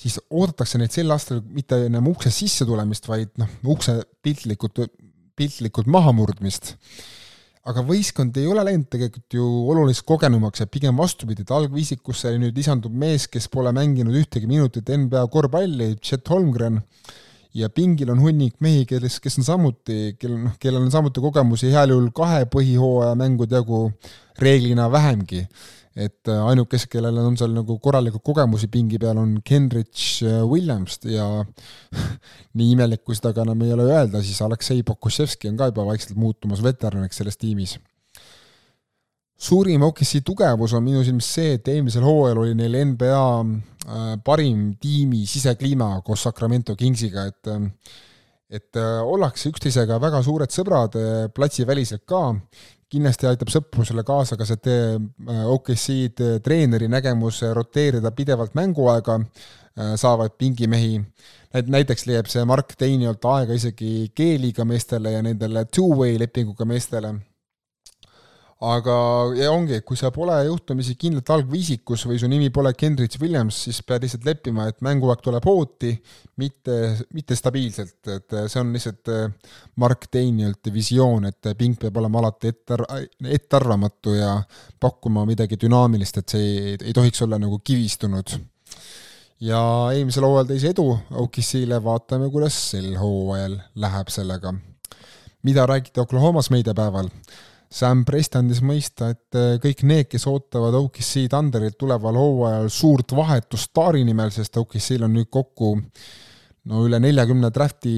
siis 0.01 0.19
oodatakse 0.27 0.81
neid 0.81 0.91
sel 0.91 1.13
aastal 1.13 1.39
mitte 1.55 1.79
enam 1.87 2.09
ukse 2.11 2.33
sisse 2.33 2.67
tulemist, 2.67 3.07
vaid 3.07 3.31
noh, 3.39 3.49
ukse 3.71 4.01
piltlikult, 4.25 4.83
piltlikult 5.39 5.87
mahamurdmist. 5.87 6.75
Aga 7.69 7.83
võistkond 7.85 8.37
ei 8.41 8.47
ole 8.49 8.63
läinud 8.65 8.87
tegelikult 8.89 9.35
ju 9.37 9.47
oluliselt 9.69 10.07
kogenumaks 10.09 10.63
ja 10.63 10.69
pigem 10.69 10.97
vastupidi, 10.97 11.45
et 11.45 11.53
algviisikusse 11.53 12.33
nüüd 12.41 12.57
lisandub 12.57 12.93
mees, 12.93 13.27
kes 13.29 13.49
pole 13.53 13.73
mänginud 13.75 14.17
ühtegi 14.17 14.49
minutit 14.49 14.89
NBA 14.89 15.27
korvpalli, 15.33 15.95
Chet 16.01 16.29
Holmgren. 16.31 16.81
Ja 17.53 17.67
pingil 17.67 18.07
on 18.13 18.21
hunnik 18.23 18.61
mehi, 18.63 18.85
kes, 18.87 19.17
kes 19.19 19.35
on 19.41 19.43
samuti, 19.43 20.15
kellel 20.15 20.45
noh, 20.45 20.53
kellel 20.59 20.85
on 20.85 20.93
samuti 20.93 21.19
kogemusi 21.19 21.73
heal 21.73 21.91
juhul 21.91 22.07
kahe 22.15 22.45
põhihooaja 22.47 23.11
mängude 23.19 23.59
jagu, 23.59 23.89
reeglina 24.39 24.85
vähemgi 24.91 25.43
et 25.95 26.29
äh, 26.31 26.43
ainukesed, 26.47 26.87
kellel 26.91 27.17
on 27.19 27.35
seal 27.39 27.51
nagu 27.51 27.75
korralikult 27.83 28.23
kogemusi 28.23 28.69
pingi 28.71 28.99
peal, 29.01 29.19
on 29.19 29.35
Kenrich 29.43 30.21
äh, 30.23 30.39
Williams 30.47 31.01
ja 31.03 31.25
nii 32.57 32.75
imelik, 32.77 33.03
kui 33.03 33.17
seda 33.17 33.33
ka 33.35 33.43
enam 33.43 33.63
ei 33.65 33.73
ole 33.75 33.89
öelda, 33.89 34.21
siis 34.23 34.39
Aleksei 34.45 34.85
Pokuševski 34.87 35.51
on 35.51 35.59
ka 35.59 35.67
juba 35.71 35.85
vaikselt 35.89 36.19
muutumas 36.19 36.63
veteraniks 36.63 37.19
selles 37.19 37.39
tiimis. 37.41 37.77
suurim 39.41 39.83
OKC 39.83 40.21
tugevus 40.23 40.73
on 40.77 40.83
minu 40.85 41.03
silmis 41.03 41.27
see, 41.35 41.57
et 41.57 41.67
eelmisel 41.67 42.05
hooajal 42.07 42.43
oli 42.45 42.55
neil 42.55 42.77
NBA 42.93 43.25
äh, 43.41 44.15
parim 44.23 44.71
tiimi 44.79 45.25
sisekliima 45.27 45.97
koos 46.05 46.23
Sacramento 46.23 46.75
Kingsiga, 46.75 47.27
et 47.27 47.53
et 48.51 48.75
ollakse 48.75 49.47
üksteisega 49.47 49.95
väga 50.03 50.19
suured 50.25 50.51
sõbrad 50.51 50.97
platsiväliselt 51.31 52.01
ka 52.03 52.25
kindlasti 52.91 53.29
aitab 53.29 53.51
sõprusele 53.53 54.03
kaasa 54.07 54.37
ka 54.39 54.47
see 54.47 54.75
äh, 54.75 55.41
OKC 55.53 55.87
treeneri 56.43 56.89
nägemus 56.91 57.41
roteerida 57.55 58.11
pidevalt 58.15 58.55
mänguaega, 58.57 59.17
äh, 59.21 59.93
saavad 59.99 60.35
pingimehi, 60.37 60.99
näiteks 61.67 62.07
leiab 62.09 62.29
see 62.31 62.43
Mark 62.47 62.75
Teinialt 62.79 63.25
aega 63.31 63.55
isegi 63.57 64.11
G-liiga 64.15 64.67
meestele 64.67 65.17
ja 65.17 65.25
nendele 65.25 65.65
two-way 65.71 66.19
lepinguga 66.19 66.67
meestele 66.67 67.15
aga 68.61 68.95
ja 69.33 69.49
ongi, 69.49 69.79
kui 69.85 69.97
sa 69.97 70.11
pole 70.13 70.35
juhtumisi 70.45 70.93
kindlalt 70.99 71.31
algviisikus 71.33 72.03
või 72.05 72.19
su 72.21 72.27
nimi 72.29 72.51
pole 72.53 72.73
Kendrich 72.77 73.17
Williams, 73.21 73.57
siis 73.65 73.81
pead 73.87 74.05
lihtsalt 74.05 74.27
leppima, 74.27 74.67
et 74.69 74.83
mänguaeg 74.85 75.23
tuleb 75.25 75.47
hooti, 75.49 75.95
mitte, 76.41 76.77
mitte 77.17 77.37
stabiilselt, 77.37 77.97
et 78.13 78.37
see 78.45 78.61
on 78.61 78.69
lihtsalt 78.75 79.11
eh, 79.15 79.25
Mark 79.81 80.05
Danielt 80.13 80.71
visioon, 80.73 81.25
et 81.31 81.51
ping 81.57 81.79
peab 81.81 81.97
olema 82.03 82.21
alati 82.21 82.53
ettear-, 82.53 82.85
ettearvamatu 83.39 84.15
ja 84.19 84.37
pakkuma 84.79 85.25
midagi 85.29 85.57
dünaamilist, 85.65 86.21
et 86.21 86.37
see 86.37 86.47
ei, 86.53 86.77
ei 86.77 86.93
tohiks 86.93 87.25
olla 87.25 87.41
nagu 87.41 87.59
kivistunud. 87.65 88.37
ja 89.41 89.59
eelmisel 89.89 90.27
hooajal 90.27 90.51
tõi 90.53 90.61
see 90.61 90.75
edu 90.77 90.89
OKC-le, 91.17 91.81
vaatame, 91.81 92.29
kuidas 92.29 92.61
sel 92.75 92.93
hooajal 93.01 93.57
läheb 93.73 94.13
sellega. 94.13 94.53
mida 95.41 95.65
räägiti 95.65 95.99
Oklahomas 95.99 96.53
meediapäeval? 96.53 97.09
Sam 97.71 98.01
Prest 98.07 98.35
andis 98.35 98.59
mõista, 98.65 99.13
et 99.13 99.37
äh, 99.39 99.53
kõik 99.63 99.85
need, 99.87 100.09
kes 100.11 100.27
ootavad 100.27 100.75
OKC 100.75 101.27
Thunderilt 101.31 101.77
tuleval 101.79 102.19
hooajal 102.19 102.67
suurt 102.73 103.13
vahetust 103.15 103.71
staari 103.71 104.03
nimel, 104.07 104.33
sest 104.35 104.59
OKC-l 104.59 105.07
on 105.07 105.15
nüüd 105.15 105.29
kokku 105.31 105.77
no 106.67 106.83
üle 106.85 106.99
neljakümne 107.01 107.49
drafti 107.53 107.93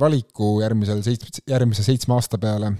valiku 0.00 0.56
järgmisel 0.64 1.02
seitsme, 1.04 1.44
järgmise 1.52 1.84
seitsme 1.86 2.16
aasta 2.16 2.40
peale. 2.40 2.72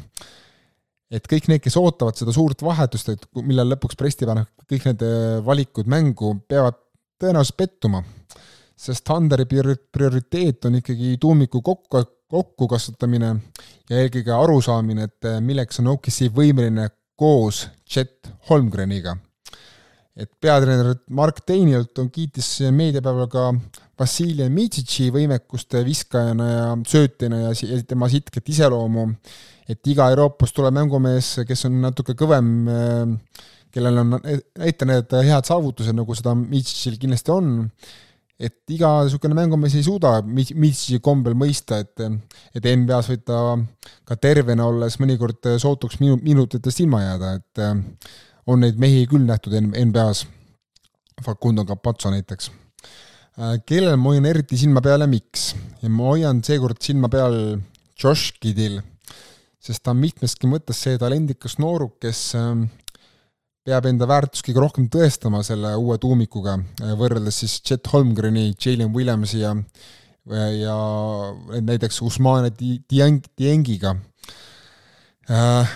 et 1.10 1.26
kõik 1.28 1.50
need, 1.50 1.60
kes 1.60 1.76
ootavad 1.76 2.16
seda 2.16 2.32
suurt 2.32 2.62
vahetust, 2.62 3.12
et 3.12 3.28
millal 3.42 3.74
lõpuks 3.74 3.98
Presti 3.98 4.26
paneb 4.26 4.48
kõik 4.70 4.86
need 4.86 5.02
äh, 5.04 5.40
valikud 5.44 5.90
mängu, 5.90 6.36
peavad 6.48 6.78
tõenäoliselt 7.20 7.58
pettuma. 7.58 8.04
sest 8.80 9.04
Thunderi 9.04 9.44
prioriteet 9.44 10.64
on 10.64 10.78
ikkagi 10.78 11.18
tuumiku 11.20 11.60
kokku, 11.60 12.00
kokkukasvatamine 12.30 13.34
ja 13.90 14.02
eelkõige 14.02 14.34
arusaamine, 14.34 15.08
et 15.08 15.28
eh, 15.28 15.40
milleks 15.44 15.82
on 15.82 15.90
OKC 15.94 16.30
võimeline 16.34 16.88
koos 17.20 17.66
Chet 17.88 18.30
Holmgreniga. 18.48 19.16
et 20.20 20.28
peatreener 20.40 20.96
Mark 21.16 21.38
Teinilt 21.46 21.96
on, 22.02 22.10
kiitis 22.12 22.48
meediapäeval 22.76 23.28
ka 23.30 23.44
Vassili 23.98 24.48
Midžitši 24.52 25.06
võimekust 25.14 25.76
viskajana 25.86 26.48
ja 26.50 26.66
söötina 26.88 27.38
ja, 27.44 27.52
ja 27.54 27.78
tema 27.88 28.08
sitket 28.10 28.48
iseloomu, 28.52 29.06
et 29.70 29.86
iga 29.86 30.10
Euroopast 30.12 30.56
tulev 30.56 30.74
mängumees, 30.76 31.38
kes 31.48 31.64
on 31.68 31.80
natuke 31.84 32.16
kõvem, 32.18 32.52
eh, 32.74 33.46
kellel 33.70 34.02
on 34.02 34.18
ette 34.26 34.88
näidata 34.88 35.22
head 35.24 35.48
saavutused, 35.48 35.96
nagu 35.96 36.16
seda 36.18 36.34
Midžitšil 36.36 36.98
kindlasti 37.00 37.34
on, 37.34 37.52
et 38.40 38.72
iga 38.72 38.90
niisugune 39.04 39.36
mängumees 39.36 39.74
ei 39.76 39.84
suuda 39.84 40.14
Mitsiši 40.24 41.00
kombel 41.04 41.36
mõista, 41.38 41.80
et 41.82 42.00
et 42.56 42.64
NBA-s 42.64 43.10
võib 43.12 43.24
ta 43.28 43.40
ka 44.08 44.16
tervena 44.16 44.66
olles 44.70 44.96
mõnikord 45.02 45.50
sootuks 45.60 46.00
minu-, 46.00 46.20
minutitest 46.24 46.80
ilma 46.80 47.02
jääda, 47.04 47.34
et 47.36 47.64
on 48.50 48.64
neid 48.64 48.80
mehi 48.80 49.04
küll 49.10 49.26
nähtud 49.28 49.54
NBA-s, 49.60 50.24
Facundo 51.20 51.66
Campazzo 51.68 52.10
näiteks. 52.10 52.48
kellel 53.68 53.96
ma 54.00 54.14
hoian 54.14 54.26
eriti 54.26 54.56
silma 54.56 54.80
peal 54.80 55.04
ja 55.04 55.08
miks? 55.08 55.54
ja 55.82 55.92
ma 55.92 56.08
hoian 56.14 56.40
seekord 56.44 56.80
silma 56.82 57.12
peal 57.12 57.60
Josh 58.00 58.40
Kidil, 58.40 58.80
sest 59.60 59.84
ta 59.84 59.92
on 59.92 60.00
mitmeski 60.00 60.48
mõttes 60.48 60.80
see 60.80 60.96
talendikas 60.98 61.58
nooruk, 61.60 61.98
kes 62.00 62.32
peab 63.66 63.86
enda 63.90 64.08
väärtust 64.08 64.46
kõige 64.46 64.62
rohkem 64.62 64.86
tõestama 64.92 65.42
selle 65.44 65.74
uue 65.76 65.98
tuumikuga, 66.00 66.56
võrreldes 66.96 67.42
siis 67.42 67.58
Chet 67.60 67.90
Holmgreni, 67.92 68.54
Jalen 68.56 68.94
Williamsi 68.94 69.42
ja 69.42 69.54
ja 70.30 70.76
näiteks 71.64 72.02
Usmane 72.04 72.52
Dieng-, 72.54 73.24
Diengiga. 73.38 73.94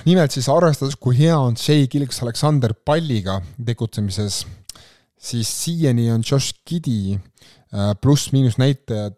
Nimelt 0.04 0.34
siis 0.34 0.48
arvestades, 0.52 0.96
kui 1.00 1.16
hea 1.18 1.36
on 1.38 1.56
Shea 1.56 1.86
Gilks 1.90 2.20
Alexander 2.22 2.74
palliga 2.74 3.38
tegutsemises, 3.66 4.42
siis 5.18 5.50
siiani 5.62 6.10
on 6.12 6.22
Josh 6.22 6.60
Giddy 6.68 7.16
pluss-miinus 8.00 8.58
näitajad, 8.60 9.16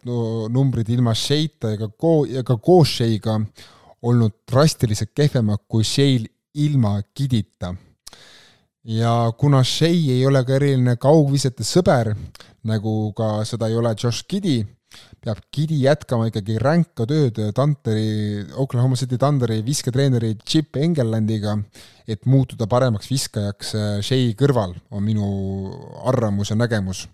numbrid 0.52 0.88
ilma 0.94 1.14
Sheita 1.14 1.74
ega 1.74 1.90
ko-, 1.90 2.24
ega 2.28 2.56
koos 2.56 2.94
Sheiga 2.96 3.40
olnud 4.06 4.38
drastiliselt 4.48 5.12
kehvemad 5.16 5.66
kui 5.68 5.84
Sheil 5.84 6.28
ilma 6.54 7.00
Gidita 7.16 7.74
ja 8.86 9.32
kuna 9.38 9.64
Shea 9.64 10.14
ei 10.14 10.24
ole 10.26 10.44
ka 10.46 10.56
eriline 10.56 10.96
kaugvisete 11.00 11.66
sõber, 11.66 12.12
nagu 12.66 13.12
ka 13.16 13.40
seda 13.48 13.68
ei 13.70 13.76
ole 13.78 13.94
Josh 13.98 14.26
Giddy, 14.30 14.60
peab 15.20 15.40
Gidi 15.52 15.82
jätkama 15.82 16.28
ikkagi 16.30 16.58
ränka 16.62 17.06
tööd 17.08 17.40
Tanteri, 17.54 18.44
Oklahoma 18.62 18.96
City 18.96 19.18
Thunderi 19.18 19.58
visketreeneri 19.66 20.36
Chip 20.46 20.78
Engellandiga, 20.78 21.56
et 22.06 22.24
muutuda 22.30 22.68
paremaks 22.70 23.10
viskajaks 23.10 23.74
Shea 24.06 24.32
kõrval, 24.38 24.76
on 24.90 25.04
minu 25.04 25.26
arvamus 26.06 26.54
ja 26.54 26.58
nägemus 26.58 27.06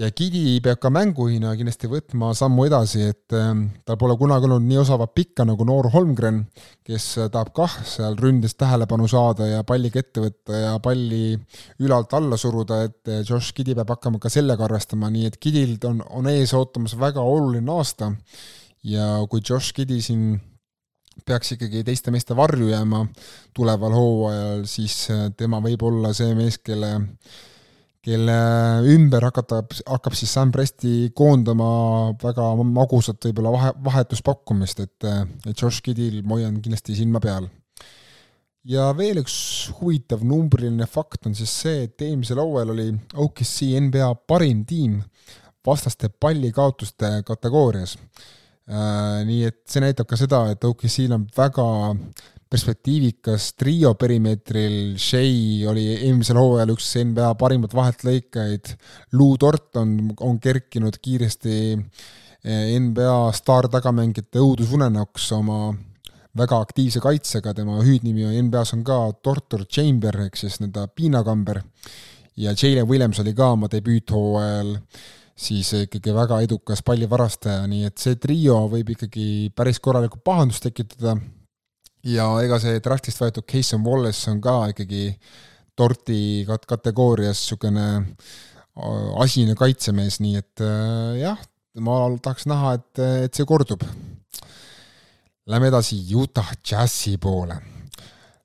ja 0.00 0.08
Gidi 0.10 0.58
peab 0.62 0.80
ka 0.82 0.90
mänguhina 0.90 1.52
kindlasti 1.54 1.88
võtma 1.90 2.32
sammu 2.34 2.64
edasi, 2.66 3.04
et 3.12 3.34
ähm, 3.38 3.68
tal 3.86 3.98
pole 4.00 4.16
kunagi 4.18 4.48
olnud 4.48 4.66
nii 4.66 4.80
osavat 4.82 5.12
pikka 5.14 5.46
nagu 5.46 5.66
noor 5.68 5.90
Holmgren, 5.92 6.40
kes 6.86 7.06
tahab 7.34 7.52
kah 7.54 7.76
seal 7.86 8.18
ründes 8.18 8.56
tähelepanu 8.58 9.06
saada 9.10 9.46
ja 9.52 9.62
palliga 9.66 10.02
ette 10.02 10.24
võtta 10.24 10.64
ja 10.64 10.72
palli 10.82 11.36
ülalt 11.84 12.16
alla 12.18 12.38
suruda, 12.40 12.82
et 12.88 13.12
äh, 13.12 13.22
Josh 13.22 13.54
Gidi 13.54 13.76
peab 13.78 13.94
hakkama 13.94 14.18
ka 14.22 14.32
sellega 14.32 14.66
arvestama, 14.66 15.12
nii 15.14 15.30
et 15.30 15.38
Gidil 15.38 15.78
on, 15.86 16.02
on 16.10 16.32
ees 16.32 16.56
ootamas 16.58 16.98
väga 16.98 17.22
oluline 17.22 17.78
aasta. 17.78 18.10
Ja 18.84 19.22
kui 19.30 19.40
Josh 19.40 19.72
Gidi 19.72 20.02
siin 20.04 20.34
peaks 21.24 21.54
ikkagi 21.54 21.84
teiste 21.86 22.10
meeste 22.12 22.34
varju 22.36 22.66
jääma 22.68 23.06
tuleval 23.54 23.94
hooajal, 23.94 24.66
siis 24.68 25.04
äh, 25.14 25.28
tema 25.38 25.62
võib 25.62 25.86
olla 25.86 26.10
see 26.16 26.34
mees, 26.34 26.58
kelle 26.58 26.96
kelle 28.04 28.36
ümber 28.92 29.24
hakatab, 29.30 29.72
hakkab 29.88 30.16
siis 30.16 30.32
Sam 30.36 30.52
Presti 30.52 31.10
koondama 31.16 31.68
väga 32.20 32.50
magusat 32.68 33.28
võib-olla 33.28 33.52
vahe, 33.54 33.72
vahetuspakkumist, 33.86 34.84
et, 34.84 35.08
et 35.48 35.54
Josh 35.54 35.84
Kiddil 35.84 36.20
ma 36.22 36.38
hoian 36.38 36.60
kindlasti 36.60 36.96
silma 36.98 37.22
peal. 37.24 37.48
ja 38.64 38.90
veel 38.96 39.20
üks 39.20 39.36
huvitav 39.78 40.22
numbriline 40.24 40.86
fakt 40.88 41.26
on 41.28 41.34
siis 41.36 41.52
see, 41.64 41.88
et 41.88 42.04
eelmisel 42.04 42.40
hooajal 42.40 42.72
oli 42.76 42.90
OKC 43.24 43.74
NBA 43.88 44.12
parim 44.28 44.64
tiim 44.68 45.00
vastaste 45.64 46.10
pallikaotuste 46.20 47.22
kategoorias. 47.26 47.96
Äh, 48.64 49.20
nii 49.28 49.44
et 49.48 49.60
see 49.68 49.82
näitab 49.84 50.08
ka 50.08 50.16
seda, 50.16 50.46
et 50.52 50.64
OKC-l 50.64 51.12
on 51.16 51.26
väga 51.36 51.66
perspektiivikas 52.54 53.52
trio 53.58 53.94
perimeetril, 53.98 54.94
Shea 55.00 55.66
oli 55.70 55.88
eelmisel 55.96 56.38
hooajal 56.38 56.74
üks 56.76 56.92
NBA 57.02 57.32
parimaid 57.40 57.74
vaheltlõikajaid, 57.74 58.70
Lou 59.18 59.34
Dort 59.40 59.80
on, 59.80 59.96
on 60.22 60.38
kerkinud 60.42 61.00
kiiresti 61.02 61.56
eh, 61.74 62.76
NBA 62.78 63.16
staartagamängijate 63.34 64.42
õudusunenäoks 64.42 65.26
oma 65.38 65.74
väga 66.38 66.60
aktiivse 66.62 67.02
kaitsega, 67.02 67.54
tema 67.54 67.80
hüüdnimi 67.82 68.30
NBA-s 68.46 68.76
on 68.76 68.86
ka 68.86 69.00
Tortur 69.22 69.66
Chamber 69.66 70.24
ehk 70.26 70.38
siis 70.38 70.60
nii-öelda 70.60 70.88
piinakamber. 70.94 71.62
Ja 72.38 72.54
Jalen 72.54 72.88
Williams 72.90 73.20
oli 73.22 73.34
ka 73.34 73.52
oma 73.54 73.70
debüüthooajal 73.70 74.74
siis 75.34 75.70
ikkagi 75.84 76.14
väga 76.14 76.40
edukas 76.46 76.82
pallivarastaja, 76.86 77.66
nii 77.70 77.86
et 77.86 77.98
see 77.98 78.18
trio 78.22 78.64
võib 78.70 78.94
ikkagi 78.94 79.50
päris 79.54 79.80
korralikku 79.82 80.22
pahandust 80.22 80.66
tekitada 80.66 81.16
ja 82.04 82.26
ega 82.44 82.58
see 82.62 82.80
draftist 82.84 83.20
võetud 83.22 83.46
Cason 83.48 83.84
Wallace 83.84 84.30
on 84.32 84.40
ka 84.44 84.56
ikkagi 84.72 85.06
torti 85.76 86.44
kat-, 86.48 86.66
kategoorias 86.70 87.40
niisugune 87.40 87.86
asine 89.22 89.54
kaitsemees, 89.54 90.18
nii 90.18 90.40
et 90.40 90.62
äh, 90.66 91.20
jah, 91.20 91.38
ma 91.78 91.98
tahaks 92.22 92.48
näha, 92.50 92.72
et, 92.80 93.02
et 93.28 93.36
see 93.36 93.46
kordub. 93.46 93.84
Lähme 95.46 95.68
edasi 95.70 96.00
Utah 96.16 96.50
Jazzi 96.58 97.16
poole. 97.22 97.60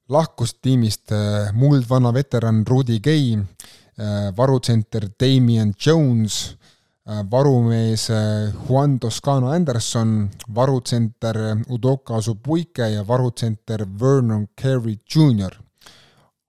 lahkus 0.09 0.55
tiimist 0.61 1.11
äh, 1.13 1.49
muldvana 1.53 2.13
veteran 2.13 2.63
Rudy 2.65 2.99
Gay, 2.99 3.37
äh, 3.37 4.29
varutsenter 4.37 5.09
Damien 5.19 5.73
Jones 5.79 6.39
Äh, 6.51 6.78
varumees 7.09 8.09
äh, 8.09 8.51
Juan 8.67 8.99
Toscano 8.99 9.49
Anderson, 9.49 10.29
varutsenter 10.47 11.57
Udoka 11.69 12.21
Subuike 12.21 12.89
ja 12.89 13.07
varutsenter 13.07 13.85
Vernon 13.99 14.47
Carey 14.55 14.99
Jr. 15.15 15.55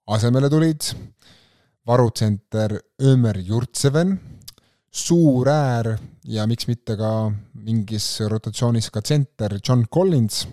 asemele 0.06 0.50
tulid 0.50 0.82
varutsenter 1.86 2.80
Ömer 3.02 3.38
Jurtseven, 3.38 4.20
suur 4.90 5.48
äär 5.48 5.96
ja 6.24 6.46
miks 6.46 6.68
mitte 6.68 6.96
ka 6.96 7.32
mingis 7.54 8.20
rotatsioonis 8.20 8.90
ka 8.90 9.00
tsenter 9.00 9.56
John 9.64 9.86
Collins 9.88 10.46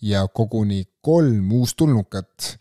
ja 0.00 0.24
koguni 0.28 0.84
kolm 1.00 1.52
uustulnukat, 1.52 2.56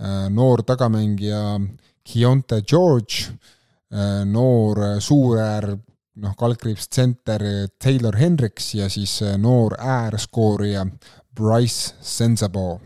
äh, 0.00 0.26
noor 0.30 0.64
tagamängija 0.66 1.60
Keonta 2.02 2.60
George, 2.66 3.30
noor 4.24 4.78
suuräär 4.98 5.76
noh, 6.20 6.34
kaldkriips 6.36 6.88
tsenter 6.88 7.42
Taylor 7.82 8.16
Hendricks 8.16 8.74
ja 8.74 8.88
siis 8.92 9.20
äh, 9.22 9.36
noor 9.38 9.76
äärskoorija 9.78 10.86
Bryce 11.34 11.94
Sensabo. 12.00 12.80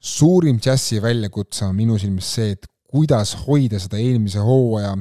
suurim 0.00 0.60
džässi 0.60 1.02
väljakutse 1.02 1.64
on 1.64 1.74
minu 1.76 1.98
silmis 1.98 2.34
see, 2.34 2.50
et 2.50 2.66
kuidas 2.88 3.34
hoida 3.46 3.78
seda 3.78 3.98
eelmise 3.98 4.38
hooaja 4.38 4.94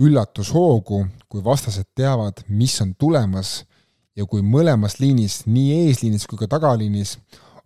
üllatushoogu, 0.00 1.04
kui 1.28 1.44
vastased 1.44 1.86
teavad, 1.94 2.40
mis 2.48 2.80
on 2.80 2.94
tulemas 2.98 3.64
ja 4.16 4.24
kui 4.26 4.40
mõlemas 4.42 4.98
liinis, 4.98 5.44
nii 5.46 5.84
eesliinis 5.84 6.26
kui 6.26 6.40
ka 6.40 6.48
tagaliinis, 6.50 7.18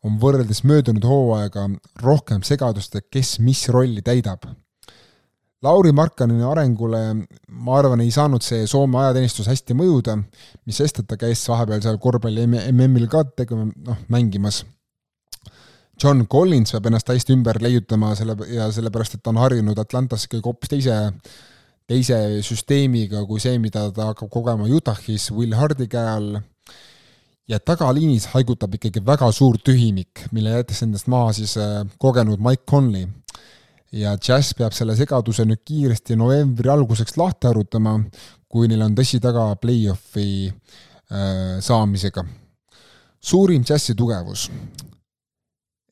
on 0.05 0.19
võrreldes 0.21 0.65
möödunud 0.67 1.07
hooajaga 1.09 1.69
rohkem 2.03 2.43
segadust, 2.43 2.97
et 2.99 3.09
kes 3.09 3.39
mis 3.39 3.69
rolli 3.73 4.03
täidab 4.03 4.45
Lauri 5.65 5.95
Markkaneni 5.97 6.45
arengule, 6.45 7.01
ma 7.49 7.79
arvan, 7.79 8.03
ei 8.05 8.13
saanud 8.13 8.45
see 8.45 8.67
Soome 8.69 8.99
ajateenistus 9.01 9.49
hästi 9.49 9.77
mõjuda, 9.79 10.19
mis 10.69 10.81
sest, 10.81 11.01
et 11.01 11.09
ta 11.09 11.17
käis 11.21 11.43
vahepeal 11.49 11.81
seal 11.85 11.99
korvpalli 12.03 12.45
MM-il 12.49 13.09
ka 13.13 13.25
tegema, 13.39 13.71
noh, 13.87 14.03
mängimas. 14.13 14.63
John 16.03 16.25
Collins 16.27 16.75
peab 16.75 16.89
ennast 16.91 17.07
täiesti 17.09 17.33
ümber 17.37 17.61
leiutama 17.63 18.13
selle 18.19 18.35
ja 18.51 18.67
sellepärast, 18.75 19.17
et 19.17 19.23
ta 19.25 19.31
on 19.31 19.41
harjunud 19.41 19.79
Atlantas 19.79 20.27
ikkagi 20.27 20.43
hoopis 20.45 20.73
teise, 20.73 20.97
teise 21.89 22.19
süsteemiga 22.45 23.23
kui 23.29 23.41
see, 23.41 23.57
mida 23.63 23.87
ta 23.95 24.11
hakkab 24.11 24.33
kogema 24.35 24.67
Utah'is 24.67 25.31
Will 25.33 25.55
Hardi 25.57 25.87
käe 25.89 26.09
all 26.17 26.41
ja 27.49 27.61
tagaliinis 27.61 28.33
haigutab 28.35 28.75
ikkagi 28.77 29.05
väga 29.07 29.31
suur 29.33 29.57
tühimik, 29.63 30.27
mille 30.33 30.59
jättis 30.59 30.83
endast 30.85 31.09
maha 31.13 31.33
siis 31.37 31.57
äh, 31.61 31.85
kogenud 32.03 32.43
Mike 32.43 32.67
Conley 32.69 33.07
ja 33.95 34.15
Jazz 34.19 34.55
peab 34.59 34.75
selle 34.75 34.97
segaduse 34.99 35.47
nüüd 35.47 35.63
kiiresti 35.67 36.17
novembri 36.19 36.71
alguseks 36.73 37.19
lahti 37.21 37.51
arutama, 37.51 37.99
kui 38.51 38.69
neil 38.71 38.83
on 38.87 38.95
tõsi 38.97 39.21
taga 39.23 39.53
play-off'i 39.61 40.49
äh, 40.49 41.61
saamisega. 41.63 42.25
suurim 43.25 43.63
Jazzi 43.65 43.95
tugevus. 43.95 44.51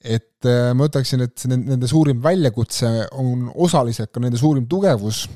et 0.03 0.45
äh, 0.51 0.73
ma 0.75 0.88
ütleksin, 0.88 1.23
et 1.23 1.45
nende 1.47 1.87
suurim 1.87 2.23
väljakutse 2.23 2.88
on 3.12 3.51
osaliselt 3.55 4.11
ka 4.11 4.21
nende 4.21 4.38
suurim 4.38 4.67
tugevus, 4.67 5.29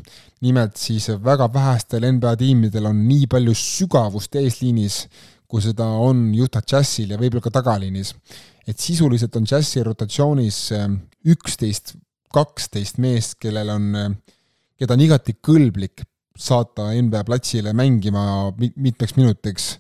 nimelt 0.42 0.76
siis 0.76 1.08
väga 1.22 1.46
vähestel 1.52 2.10
NBA 2.12 2.36
tiimidel 2.36 2.86
on 2.86 3.06
nii 3.08 3.26
palju 3.26 3.54
sügavust 3.54 4.34
eesliinis, 4.34 5.06
kui 5.46 5.62
seda 5.62 5.86
on 5.86 6.32
Utah 6.34 6.64
Jazzil 6.66 7.14
ja 7.14 7.18
võib-olla 7.18 7.44
ka 7.44 7.54
tagaliinis. 7.60 8.14
et 8.66 8.78
sisuliselt 8.78 9.36
on 9.36 9.46
Jazzi 9.46 9.82
rotatsioonis 9.82 10.72
äh, 10.72 10.90
üksteist 11.24 11.94
kaksteist 12.34 12.98
meest, 13.02 13.38
kellel 13.40 13.70
on, 13.74 13.88
keda 14.78 14.96
on 14.96 15.04
igati 15.06 15.36
kõlblik 15.44 16.04
saata 16.36 16.90
NBA 17.00 17.22
platsile 17.24 17.72
mängima 17.72 18.52
mitmeks 18.58 19.16
minutiks 19.16 19.70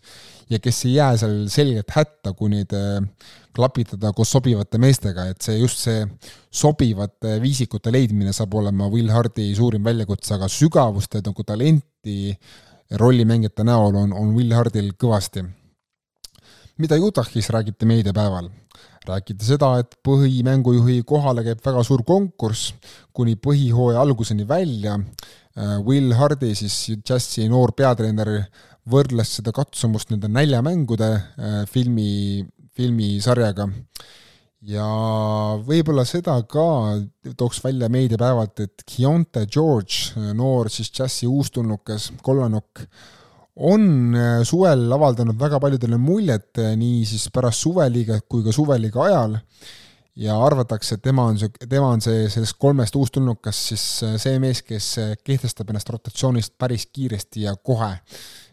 ja 0.50 0.60
kes 0.62 0.84
ei 0.86 0.94
jää 0.94 1.16
seal 1.20 1.36
selgelt 1.52 1.90
hätta, 1.94 2.32
kui 2.38 2.50
neid 2.52 2.72
äh, 2.76 3.02
klapitada 3.56 4.12
koos 4.16 4.30
sobivate 4.36 4.78
meestega, 4.80 5.26
et 5.32 5.42
see 5.42 5.58
just 5.58 5.82
see 5.82 6.04
sobivate 6.54 7.36
viisikute 7.42 7.92
leidmine 7.92 8.34
saab 8.36 8.54
olema 8.60 8.88
Will 8.92 9.10
Hardi 9.12 9.48
suurim 9.58 9.84
väljakutse, 9.84 10.36
aga 10.36 10.48
sügavust 10.52 11.18
ja 11.18 11.24
nagu 11.26 11.46
talenti 11.46 12.36
rollimängijate 13.00 13.66
näol 13.66 13.96
on, 13.98 14.12
on 14.14 14.34
Will 14.36 14.54
Hardil 14.54 14.92
kõvasti. 14.94 15.44
mida 16.78 16.96
Utah'is 17.00 17.50
räägiti 17.50 17.86
meediapäeval? 17.88 18.50
Rääkida 19.08 19.46
seda, 19.46 19.72
et 19.80 19.96
põhimängujuhi 20.06 21.02
kohale 21.08 21.44
käib 21.46 21.62
väga 21.64 21.82
suur 21.86 22.02
konkurss 22.06 22.74
kuni 23.16 23.36
põhihooaja 23.40 24.02
alguseni 24.02 24.46
välja. 24.48 24.98
Äh, 25.56 25.78
Will 25.86 26.14
Hardy, 26.18 26.54
siis 26.58 26.76
Jazzi 27.00 27.48
noor 27.48 27.72
peatreener, 27.76 28.32
võrdles 28.90 29.36
seda 29.38 29.54
katsumust 29.56 30.12
nende 30.12 30.30
näljamängude 30.30 31.10
äh, 31.16 31.60
filmi, 31.70 32.44
filmisarjaga. 32.76 33.68
ja 34.66 34.86
võib-olla 35.62 36.02
seda 36.08 36.40
ka 36.48 36.64
tooks 37.38 37.60
välja 37.62 37.88
meediapäevalt, 37.92 38.60
et 38.64 38.82
Keonta 38.88 39.44
George, 39.46 40.16
noor 40.34 40.70
siis 40.72 40.90
Jazzi 40.90 41.28
uustulnukas, 41.30 42.10
kollanokk, 42.22 42.82
on 43.56 44.14
äh, 44.14 44.42
suvel 44.44 44.84
avaldanud 44.92 45.38
väga 45.40 45.60
paljudele 45.60 45.98
muljet, 46.00 46.52
äh, 46.60 46.74
nii 46.76 47.04
siis 47.08 47.28
pärast 47.32 47.64
suveliigat 47.64 48.26
kui 48.28 48.44
ka 48.44 48.52
suveliiga 48.52 49.02
ajal, 49.06 49.36
ja 50.16 50.36
arvatakse, 50.44 50.96
et 50.96 51.04
tema 51.04 51.26
on 51.30 51.38
see, 51.40 51.50
tema 51.68 51.88
on 51.92 52.04
see 52.04 52.26
sellest 52.32 52.56
kolmest 52.60 52.96
uustulnukast 52.96 53.72
siis 53.72 53.86
äh, 54.04 54.16
see 54.20 54.40
mees, 54.42 54.62
kes 54.64 54.90
kehtestab 55.24 55.72
ennast 55.72 55.92
rotatsioonist 55.92 56.56
päris 56.58 56.88
kiiresti 56.92 57.46
ja 57.48 57.56
kohe. 57.56 57.94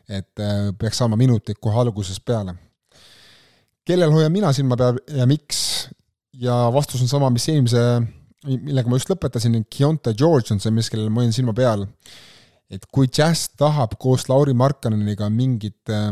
et 0.09 0.35
peaks 0.77 0.97
saama 0.99 1.15
minuteid 1.15 1.57
kohe 1.63 1.79
algusest 1.79 2.25
peale. 2.25 2.55
kellel 3.87 4.11
hoian 4.11 4.31
mina 4.31 4.51
silma 4.53 4.75
peal 4.77 4.99
ja 5.15 5.25
miks? 5.25 5.89
ja 6.33 6.55
vastus 6.73 7.01
on 7.01 7.07
sama, 7.07 7.29
mis 7.29 7.47
eelmise, 7.49 7.81
millega 8.45 8.89
ma 8.89 8.99
just 8.99 9.11
lõpetasin, 9.11 9.63
Keonta 9.69 10.13
George 10.13 10.51
on 10.53 10.59
see 10.59 10.71
mees, 10.73 10.89
kellel 10.91 11.11
ma 11.11 11.21
hoian 11.21 11.35
silma 11.35 11.53
peal. 11.55 11.85
Et 12.73 12.85
kui 12.91 13.07
Jazz 13.07 13.53
tahab 13.57 13.97
koos 14.01 14.25
Lauri 14.31 14.55
Markkaneniga 14.57 15.29
mingit 15.29 15.93
äh, 15.93 16.11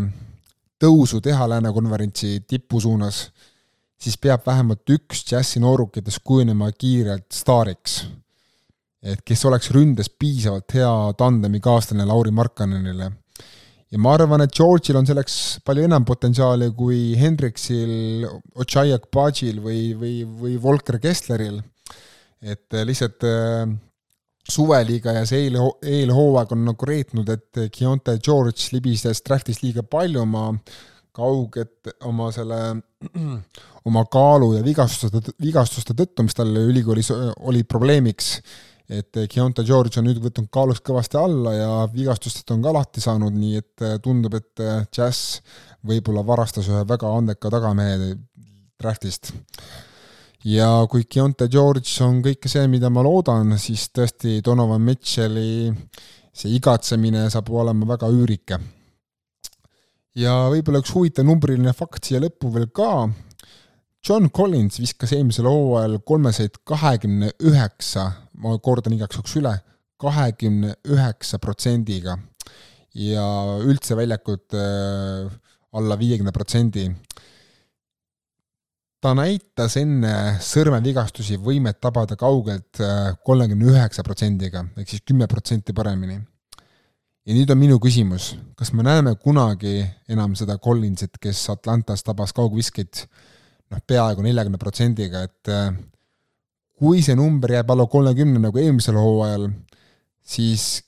tõusu 0.82 1.21
teha 1.21 1.50
Lääne 1.50 1.74
konverentsi 1.74 2.39
tipu 2.47 2.82
suunas, 2.82 3.28
siis 3.97 4.17
peab 4.17 4.45
vähemalt 4.45 4.89
üks 4.93 5.26
Jazzi 5.32 5.62
noorukitest 5.62 6.21
kujunema 6.26 6.71
kiirelt 6.78 7.32
staariks 7.34 8.04
et 9.02 9.24
kes 9.26 9.41
oleks 9.50 9.71
ründes 9.74 10.12
piisavalt 10.13 10.76
hea 10.78 10.91
tandemi 11.17 11.60
kaaslane 11.63 12.06
Lauri 12.06 12.32
Markkanenile. 12.32 13.10
ja 13.91 14.00
ma 14.00 14.13
arvan, 14.15 14.41
et 14.45 14.54
George'il 14.56 14.95
on 14.95 15.08
selleks 15.10 15.60
palju 15.65 15.84
enam 15.84 16.06
potentsiaali 16.08 16.69
kui 16.78 17.17
Hendriksil, 17.19 18.24
Otšaiak 18.56 19.10
Padžil 19.12 19.60
või, 19.60 19.91
või, 19.97 20.21
või 20.24 20.56
Volker 20.62 21.00
Kessleril. 21.02 21.62
et 22.41 22.74
lihtsalt 22.86 23.26
äh, 23.26 23.65
suveliiga 24.49 25.13
ja 25.19 25.25
see 25.30 25.45
eel, 25.47 25.58
eelhooaeg 25.82 26.56
on 26.56 26.65
nagu 26.71 26.88
reetnud, 26.88 27.30
et 27.30 27.62
Keontae 27.75 28.21
George 28.23 28.71
libises 28.75 29.21
draft'is 29.25 29.62
liiga 29.63 29.84
palju 29.84 30.23
oma 30.23 30.47
kauget, 31.15 31.91
oma 32.08 32.32
selle, 32.34 32.60
oma 33.89 34.06
kaalu 34.12 34.56
ja 34.58 34.65
vigastuste, 34.65 35.21
vigastuste 35.41 35.95
tõttu, 35.97 36.25
mis 36.25 36.38
tal 36.38 36.51
ülikoolis 36.63 37.12
oli 37.13 37.63
probleemiks 37.67 38.38
et 38.91 39.21
Keonta 39.32 39.63
George 39.63 39.99
on 40.01 40.08
nüüd 40.10 40.19
võtnud 40.19 40.49
kaalust 40.51 40.84
kõvasti 40.84 41.15
alla 41.19 41.54
ja 41.56 41.69
vigastustest 41.93 42.51
on 42.51 42.63
ka 42.63 42.73
lahti 42.75 43.04
saanud, 43.04 43.36
nii 43.38 43.62
et 43.62 43.86
tundub, 44.04 44.36
et 44.36 44.63
Jazz 44.91 45.39
võib-olla 45.88 46.25
varastas 46.27 46.67
ühe 46.71 46.84
väga 46.88 47.13
andeka 47.21 47.51
tagamehe 47.54 48.12
draftist. 48.82 49.32
Ja 50.47 50.69
kui 50.89 51.06
Keonta 51.10 51.47
George 51.51 51.91
on 52.06 52.21
kõike 52.25 52.49
see, 52.49 52.67
mida 52.71 52.89
ma 52.89 53.04
loodan, 53.06 53.58
siis 53.62 53.89
tõesti 53.93 54.39
Donovan 54.45 54.82
Mitchell'i 54.86 55.71
see 56.32 56.56
igatsemine 56.56 57.27
saab 57.30 57.51
olema 57.51 57.88
väga 57.93 58.10
üürike. 58.12 58.60
ja 60.15 60.34
võib-olla 60.51 60.82
üks 60.82 60.93
huvitav 60.95 61.25
numbriline 61.25 61.73
fakt 61.73 62.08
siia 62.08 62.19
lõppu 62.23 62.51
veel 62.54 62.67
ka, 62.75 63.10
John 64.01 64.32
Collins 64.34 64.80
viskas 64.82 65.12
eelmisel 65.13 65.45
hooajal 65.45 65.99
kolmesaid 66.01 66.56
kahekümne 66.65 67.36
üheksa, 67.45 68.08
ma 68.34 68.56
kordan 68.58 68.95
igaks 68.95 69.19
juhuks 69.19 69.36
üle, 69.38 69.54
kahekümne 70.01 70.73
üheksa 70.89 71.38
protsendiga 71.38 72.17
ja 72.97 73.25
üldse 73.62 73.95
väljakult 73.95 74.58
äh, 74.58 75.30
alla 75.77 75.99
viiekümne 75.99 76.34
protsendi. 76.34 76.89
Ta 79.02 79.14
näitas 79.18 79.76
enne 79.82 80.38
sõrmevigastusi 80.46 81.40
võimet 81.42 81.80
tabada 81.82 82.18
kaugelt 82.20 82.82
äh, 82.84 83.16
kolmekümne 83.26 83.72
üheksa 83.74 84.06
protsendiga, 84.06 84.64
ehk 84.78 84.94
siis 84.94 85.06
kümme 85.06 85.28
protsenti 85.28 85.74
paremini. 85.74 86.20
ja 87.26 87.36
nüüd 87.38 87.50
on 87.54 87.58
minu 87.58 87.80
küsimus, 87.82 88.36
kas 88.58 88.74
me 88.74 88.86
näeme 88.86 89.16
kunagi 89.16 89.82
enam 90.10 90.36
seda 90.38 90.58
Collinsit, 90.58 91.18
kes 91.22 91.50
Atlantas 91.54 92.04
tabas 92.04 92.34
kaugviskeid 92.34 93.04
noh, 93.72 93.82
peaaegu 93.88 94.22
neljakümne 94.26 94.62
protsendiga, 94.62 95.26
et 95.26 95.50
äh, 95.50 95.74
kui 96.78 97.02
see 97.02 97.18
number 97.18 97.58
jääb 97.58 97.74
alla 97.74 97.88
kolmekümne 97.90 98.42
nagu 98.42 98.62
eelmisel 98.62 98.98
hooajal, 98.98 99.50
siis 100.22 100.84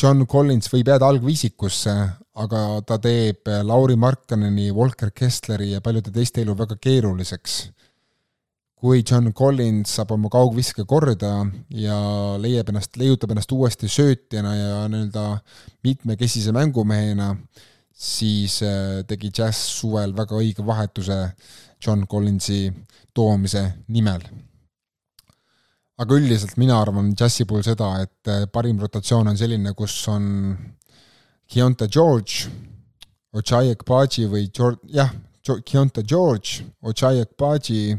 John 0.00 0.24
Collins 0.24 0.72
võib 0.72 0.88
jääda 0.88 1.08
algviisikusse, 1.12 1.92
aga 2.40 2.80
ta 2.86 2.96
teeb 3.02 3.48
Lauri 3.66 3.96
Markkaneni, 4.00 4.70
Volker 4.74 5.12
Kessleri 5.16 5.72
ja 5.74 5.82
paljude 5.84 6.12
teiste 6.14 6.42
elu 6.44 6.56
väga 6.56 6.78
keeruliseks. 6.80 7.60
kui 8.80 9.02
John 9.04 9.34
Collins 9.36 9.90
saab 9.92 10.14
oma 10.14 10.30
kaugviske 10.32 10.86
korda 10.88 11.42
ja 11.76 11.96
leiab 12.40 12.70
ennast, 12.72 12.94
leiutab 12.96 13.34
ennast 13.34 13.52
uuesti 13.52 13.90
söötjana 13.92 14.54
ja 14.56 14.78
nii-öelda 14.88 15.24
mitmekesise 15.84 16.54
mängumehena, 16.56 17.34
siis 17.92 18.62
äh, 18.64 19.02
tegi 19.04 19.28
Jazz 19.36 19.66
suvel 19.82 20.16
väga 20.16 20.38
õige 20.38 20.64
vahetuse 20.64 21.18
John 21.84 22.06
Collinsi 22.08 22.70
toomise 23.12 23.66
nimel. 23.88 24.24
aga 26.00 26.16
üldiselt 26.16 26.56
mina 26.56 26.80
arvan 26.80 27.12
Jazzi 27.12 27.44
puhul 27.44 27.60
seda, 27.66 27.92
et 28.00 28.32
äh, 28.32 28.46
parim 28.48 28.80
rotatsioon 28.80 29.28
on 29.28 29.36
selline, 29.36 29.74
kus 29.76 30.00
on 30.08 30.56
Keonta 31.50 31.88
George, 31.90 32.46
Ochai 33.34 33.72
Ekbaji 33.72 34.28
või 34.30 34.48
George, 34.54 34.86
jah, 34.94 35.10
Keonta 35.66 36.02
George, 36.06 36.64
Ochai 36.86 37.18
Ekbaji, 37.24 37.96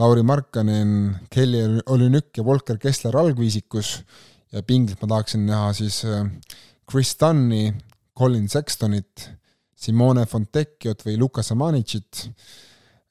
Lauri 0.00 0.24
Markkanen, 0.26 1.20
Kelly 1.30 1.80
Olünük 1.86 2.36
ja 2.36 2.44
Volker 2.44 2.78
Kessler 2.82 3.16
algviisikus 3.16 4.00
ja 4.52 4.64
pinglilt 4.66 5.00
ma 5.02 5.12
tahaksin 5.14 5.46
näha 5.46 5.70
siis 5.76 6.00
äh, 6.04 6.24
Chris 6.90 7.14
Dunni, 7.20 7.70
Colin 8.18 8.48
Sextonit, 8.48 9.28
Simone 9.78 10.26
Fontecchiot 10.26 11.04
või 11.06 11.16
Lukas 11.20 11.52
Amanitšit, 11.54 12.24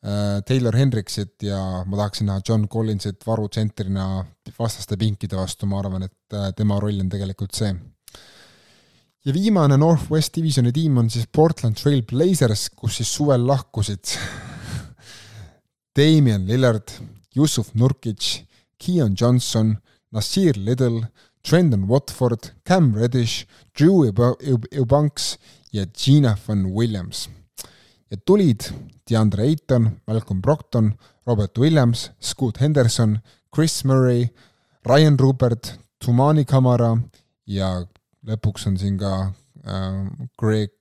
äh, 0.04 0.42
Taylor 0.48 0.76
Hendriksit 0.78 1.48
ja 1.48 1.62
ma 1.86 2.02
tahaksin 2.04 2.28
näha 2.28 2.44
John 2.48 2.68
Collinsit 2.68 3.24
varutsentrina 3.28 4.26
vastaste 4.60 5.00
pinkide 5.00 5.40
vastu, 5.40 5.70
ma 5.70 5.80
arvan, 5.80 6.10
et 6.10 6.38
äh, 6.38 6.52
tema 6.58 6.80
roll 6.82 7.00
on 7.00 7.10
tegelikult 7.10 7.56
see. 7.56 7.72
Ja 9.26 9.34
viimane 9.34 9.78
Northwest 9.78 10.34
Divisioni 10.36 10.72
tiim 10.74 10.98
on 10.98 11.10
siis 11.10 11.28
Portland 11.30 11.78
Trail 11.78 12.02
Blazers, 12.10 12.70
kus 12.74 12.98
siis 12.98 13.12
suvel 13.14 13.46
lahkusid 13.48 14.16
Damien 15.98 16.48
Lillard, 16.48 16.96
Yusuf 17.36 17.74
Nurkic, 17.74 18.46
Keon 18.82 19.16
Johnson, 19.20 19.76
Nasir 20.12 20.58
Little, 20.58 21.06
Trendon 21.46 21.88
Watford, 21.88 22.52
Cam 22.66 22.94
Reddish, 22.96 23.46
Drew 23.78 24.06
Eubanks 24.72 25.38
ja 25.72 25.86
Gina 25.86 26.36
Van 26.48 26.66
Williams. 26.66 27.30
ja 28.12 28.18
tulid 28.26 28.72
DeAndre 29.10 29.44
Ayton, 29.44 30.02
Malcolm 30.08 30.42
Brockton, 30.42 30.94
Robert 31.26 31.58
Williams, 31.58 32.12
Scoot 32.20 32.60
Henderson, 32.60 33.20
Chris 33.56 33.84
Murray, 33.84 34.30
Ryan 34.86 35.20
Rupert, 35.20 35.80
Tumani 36.00 36.46
Kamara 36.46 36.98
ja 37.46 37.86
lõpuks 38.28 38.68
on 38.70 38.78
siin 38.82 39.00
ka 39.02 39.14
äh, 39.66 40.04
Greg 40.40 40.76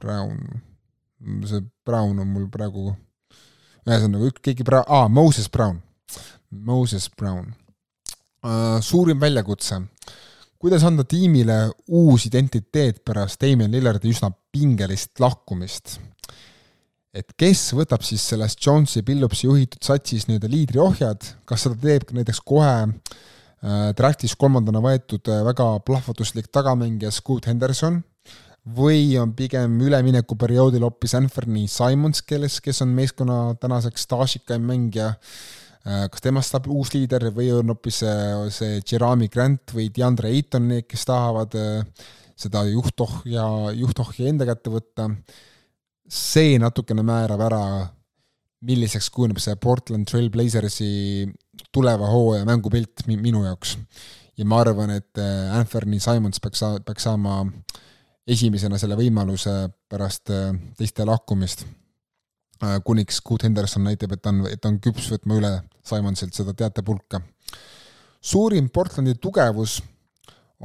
Brown. 0.00 0.62
see 1.46 1.62
Brown 1.84 2.18
on 2.18 2.28
mul 2.30 2.46
praegu, 2.50 2.92
ühesõnaga 3.86 4.28
üks, 4.30 4.42
keegi 4.42 4.66
Brown, 4.66 4.86
aa, 4.86 5.08
Moses 5.08 5.48
Brown, 5.50 5.80
Moses 6.50 7.08
Brown 7.10 7.54
Äh, 8.38 8.80
suurim 8.80 9.18
väljakutse, 9.18 9.80
kuidas 10.62 10.84
anda 10.86 11.02
tiimile 11.02 11.56
uus 11.90 12.28
identiteet 12.28 13.00
pärast 13.02 13.40
Damien 13.42 13.72
Lillardi 13.74 14.12
üsna 14.12 14.30
pingelist 14.52 15.18
lahkumist? 15.18 15.98
et 17.18 17.32
kes 17.40 17.72
võtab 17.74 18.04
siis 18.06 18.22
sellest 18.30 18.60
Jonesi 18.62 19.00
Pillupsi 19.02 19.48
juhitud 19.48 19.82
satsis 19.82 20.28
nii-öelda 20.28 20.50
liidriohjad, 20.52 21.24
kas 21.48 21.64
seda 21.66 21.74
teeb 21.82 22.12
näiteks 22.14 22.38
kohe 22.46 22.70
äh, 22.84 23.16
draftis 23.98 24.36
kolmandana 24.38 24.82
võetud 24.84 25.28
äh, 25.28 25.44
väga 25.46 25.70
plahvatuslik 25.86 26.50
tagamängija 26.52 27.10
Scoot 27.14 27.46
Henderson 27.50 28.02
või 28.78 29.16
on 29.16 29.32
pigem 29.32 29.78
üleminekuperioodil 29.80 30.84
hoopis 30.84 31.14
Anthony 31.16 31.64
Simons, 31.72 32.20
kelles, 32.22 32.60
kes 32.60 32.82
on 32.84 32.92
meeskonna 32.94 33.54
tänaseks 33.60 34.04
staažikaim 34.04 34.66
mängija 34.68 35.14
äh,, 35.14 35.38
Äh, 35.88 36.06
kas 36.12 36.20
temast 36.24 36.52
saab 36.52 36.66
uus 36.72 36.90
liider 36.92 37.28
või 37.34 37.48
on 37.54 37.70
hoopis 37.72 38.02
see, 38.52 38.80
Jeremy 38.84 39.28
Grant 39.32 39.72
või 39.76 39.88
DeAndre 39.94 40.32
Ayton 40.34 40.66
need, 40.68 40.88
kes 40.90 41.06
tahavad 41.08 41.54
äh, 41.56 42.08
seda 42.38 42.64
juhtohja, 42.68 43.44
juhtohja 43.78 44.32
enda 44.32 44.46
kätte 44.48 44.72
võtta. 44.74 45.08
see 46.08 46.58
natukene 46.58 47.02
määrab 47.04 47.40
ära, 47.44 47.62
milliseks 48.64 49.10
kujuneb 49.12 49.38
see 49.40 49.56
Portland 49.60 50.08
Trail 50.08 50.30
Blazersi 50.32 51.28
tuleva 51.72 52.10
hooaja 52.10 52.44
mängupilt 52.48 53.06
minu 53.06 53.44
jaoks. 53.44 53.78
ja 54.38 54.44
ma 54.44 54.60
arvan, 54.60 54.90
et 54.90 55.18
äh, 55.18 55.56
Anthony 55.56 56.00
Simons 56.00 56.40
peaks, 56.40 56.62
peaks 56.86 57.02
saama 57.02 57.42
esimesena 58.26 58.78
selle 58.78 58.96
võimaluse 58.96 59.70
pärast 59.88 60.30
teiste 60.76 61.04
lahkumist 61.04 61.64
Äh, 62.58 62.80
kuniks 62.84 63.20
Scoot 63.20 63.44
Henderson 63.46 63.84
näitab, 63.86 64.16
et 64.16 64.22
ta 64.22 64.32
on, 64.32 64.42
et 64.50 64.58
ta 64.58 64.70
on 64.72 64.80
küps 64.82 65.06
võtma 65.12 65.36
üle 65.38 65.50
Simonsilt 65.86 66.34
seda 66.34 66.54
teatepulka. 66.58 67.20
suurim 68.20 68.66
Portlandi 68.68 69.14
tugevus 69.14 69.78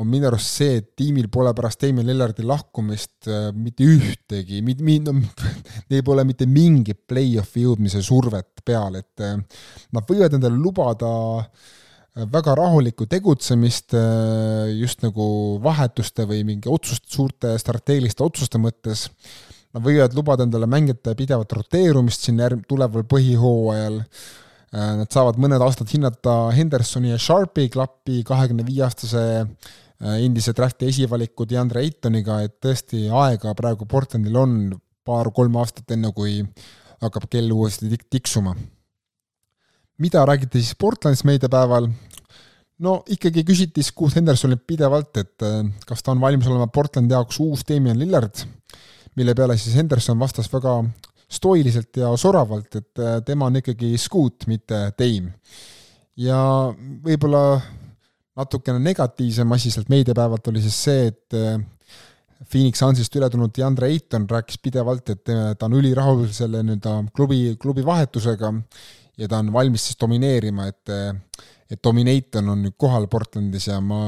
on 0.02 0.10
minu 0.10 0.26
arust 0.26 0.58
see, 0.58 0.80
et 0.80 0.88
tiimil 0.98 1.28
pole 1.34 1.52
pärast 1.54 1.84
Damien 1.84 2.08
Lillardi 2.08 2.46
lahkumist 2.48 3.30
äh, 3.30 3.52
mitte 3.54 3.86
ühtegi, 3.86 4.64
no, 5.06 5.16
neil 5.91 6.04
pole 6.06 6.26
mitte 6.26 6.48
mingit 6.50 7.04
play-off'i 7.10 7.68
jõudmise 7.68 8.02
survet 8.06 8.64
peal, 8.66 8.98
et 8.98 9.24
äh, 9.24 9.38
nad 9.94 10.10
võivad 10.10 10.39
endale 10.39 10.58
lubada 10.58 11.14
väga 12.14 12.54
rahulikku 12.54 13.08
tegutsemist 13.10 13.96
just 14.78 15.00
nagu 15.02 15.24
vahetuste 15.64 16.28
või 16.30 16.44
mingi 16.46 16.70
otsust, 16.70 17.08
suurte 17.10 17.56
strateegiliste 17.58 18.22
otsuste 18.22 18.62
mõttes. 18.62 19.08
Nad 19.74 19.82
võivad 19.82 20.14
lubada 20.14 20.46
endale 20.46 20.70
mängijate 20.70 21.16
pidevat 21.18 21.56
roteerumist 21.58 22.28
siin 22.28 22.38
järg-, 22.38 22.68
tuleval 22.70 23.02
põhihooajal, 23.10 23.98
nad 24.74 25.10
saavad 25.14 25.41
mõned 25.41 25.66
aastad 25.66 25.89
hinnata 25.89 26.36
Hendersoni 26.54 27.10
ja 27.10 27.18
Sharpi 27.18 27.66
klappi 27.74 28.22
kahekümne 28.30 28.66
viie 28.68 28.86
aastase 28.86 29.24
endise 30.04 30.54
drafti 30.56 30.89
esivaliku 30.91 31.45
DeAndre 31.47 31.84
Aytoniga, 31.84 32.41
et 32.43 32.58
tõesti 32.64 33.06
aega 33.08 33.54
praegu 33.56 33.88
Portlandil 33.89 34.39
on 34.39 34.56
paar-kolm 35.06 35.56
aastat, 35.60 35.89
enne 35.95 36.12
kui 36.16 36.41
hakkab 37.04 37.28
kell 37.32 37.51
uuesti 37.51 37.89
tik-, 37.91 38.10
tiksuma. 38.12 38.56
mida 39.97 40.26
räägiti 40.26 40.62
siis 40.62 40.76
Portlandis 40.76 41.24
meediapäeval? 41.24 41.88
no 42.84 42.97
ikkagi 43.08 43.43
küsiti 43.47 43.84
Scoot 43.84 44.16
Hendersonilt 44.18 44.66
pidevalt, 44.68 45.16
et 45.18 45.45
äh, 45.45 45.62
kas 45.88 46.04
ta 46.04 46.12
on 46.12 46.22
valmis 46.22 46.47
olema 46.49 46.68
Portlandi 46.68 47.16
jaoks 47.16 47.39
uus 47.43 47.64
Damian 47.68 47.99
Lillard, 47.99 48.43
mille 49.16 49.36
peale 49.38 49.58
siis 49.58 49.76
Henderson 49.78 50.20
vastas 50.20 50.49
väga 50.51 50.82
stoiliselt 51.34 51.97
ja 51.97 52.12
soravalt, 52.18 52.76
et 52.76 52.99
äh, 52.99 53.22
tema 53.26 53.47
on 53.49 53.62
ikkagi 53.62 53.93
Scoot, 53.97 54.47
mitte 54.47 54.89
Dame. 54.99 55.34
ja 56.18 56.39
võib-olla 57.06 57.62
natukene 58.38 58.82
negatiivsem 58.82 59.52
asi 59.56 59.72
sealt 59.72 59.92
meediapäevalt 59.94 60.48
oli 60.50 60.62
siis 60.64 60.80
see, 60.88 61.08
et 61.12 61.38
äh, 61.38 61.62
Phoenix 62.50 62.82
Sunsist 62.82 63.16
üle 63.18 63.30
tulnud 63.32 63.54
DeAndre 63.56 63.88
Ayton 63.92 64.26
rääkis 64.30 64.60
pidevalt, 64.62 65.10
et 65.14 65.24
ta 65.24 65.68
on 65.68 65.78
ülirahul 65.80 66.26
selle 66.36 66.64
nii-öelda 66.66 66.96
klubi, 67.16 67.56
klubi 67.62 67.86
vahetusega 67.86 68.52
ja 69.18 69.30
ta 69.30 69.40
on 69.40 69.52
valmis 69.54 69.88
siis 69.88 70.00
domineerima, 70.00 70.68
et 70.72 70.94
et 71.74 71.80
Dominaton 71.82 72.52
on 72.54 72.60
nüüd 72.66 72.76
kohal 72.78 73.08
Portlandis 73.10 73.70
ja 73.70 73.80
ma 73.82 74.02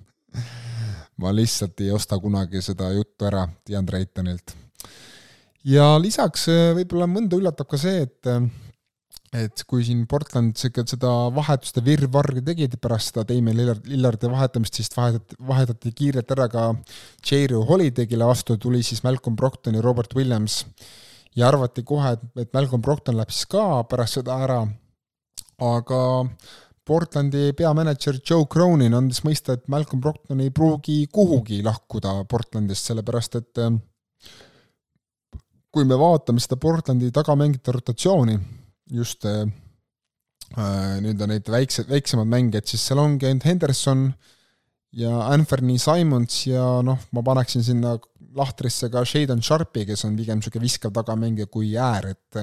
ma 1.20 1.32
lihtsalt 1.32 1.80
ei 1.84 1.92
osta 1.94 2.18
kunagi 2.20 2.60
seda 2.64 2.90
juttu 2.92 3.28
ära 3.28 3.46
DeAndre 3.68 4.02
Aytonilt. 4.02 4.56
ja 5.64 5.94
lisaks 6.02 6.48
võib-olla 6.76 7.08
mõnda 7.08 7.38
üllatab 7.38 7.70
ka 7.70 7.80
see, 7.80 8.02
et 8.08 8.32
et 9.30 9.62
kui 9.70 9.84
siin 9.86 10.02
Portland 10.10 10.58
seda 10.58 11.10
vahetuste 11.34 11.82
virvarri 11.86 12.42
tegid 12.42 12.74
pärast 12.82 13.12
seda 13.12 13.22
Damien 13.28 13.56
Lillard, 13.56 13.86
Lillardi 13.86 14.30
vahetamist, 14.30 14.74
siis 14.74 14.90
vahetati, 14.96 15.38
vahetati 15.46 15.92
kiirelt 15.94 16.32
ära 16.34 16.48
ka 16.50 16.64
J-Ro 17.22 17.62
Holiday'le 17.68 18.26
vastu, 18.26 18.58
tuli 18.58 18.82
siis 18.82 19.04
Malcolm 19.06 19.36
Brockton 19.38 19.78
ja 19.78 19.84
Robert 19.86 20.16
Williams. 20.18 20.64
ja 21.36 21.46
arvati 21.46 21.84
kohe, 21.86 22.16
et, 22.16 22.22
et 22.42 22.52
Malcolm 22.52 22.82
Brockton 22.82 23.14
läheb 23.14 23.30
siis 23.30 23.46
ka 23.46 23.84
pärast 23.86 24.18
seda 24.18 24.34
ära, 24.42 24.64
aga 25.62 26.00
Portlandi 26.90 27.52
peamänedžer 27.54 28.18
Joe 28.18 28.48
Cronin 28.50 28.96
andis 28.98 29.22
mõista, 29.22 29.54
et 29.54 29.68
Malcolm 29.70 30.00
Brockton 30.02 30.40
ei 30.42 30.50
pruugi 30.50 31.04
kuhugi 31.06 31.62
lahkuda 31.62 32.24
Portlandist, 32.26 32.90
sellepärast 32.90 33.38
et 33.38 33.60
kui 35.70 35.86
me 35.86 35.94
vaatame 35.94 36.42
seda 36.42 36.58
Portlandi 36.58 37.12
tagamängijate 37.14 37.76
rotatsiooni, 37.78 38.40
just 38.90 39.24
äh, 39.28 39.46
äh, 40.56 40.98
nii-öelda 41.02 41.28
neid 41.30 41.50
väikse, 41.50 41.86
väiksemad 41.88 42.28
mängijad, 42.30 42.68
siis 42.70 42.84
seal 42.88 43.02
ongi 43.02 43.28
ainult 43.28 43.46
Henderson 43.46 44.08
ja 44.96 45.12
Anthony 45.30 45.78
Simons 45.78 46.44
ja 46.48 46.64
noh, 46.86 46.98
ma 47.14 47.22
paneksin 47.26 47.64
sinna 47.64 47.96
lahtrisse 48.36 48.90
ka 48.90 49.04
Shadon 49.06 49.42
Sharpi, 49.42 49.84
kes 49.88 50.04
on 50.06 50.16
pigem 50.18 50.40
niisugune 50.40 50.66
viskav 50.66 50.94
tagamängija 50.94 51.50
kui 51.50 51.74
äär, 51.78 52.12
et 52.14 52.40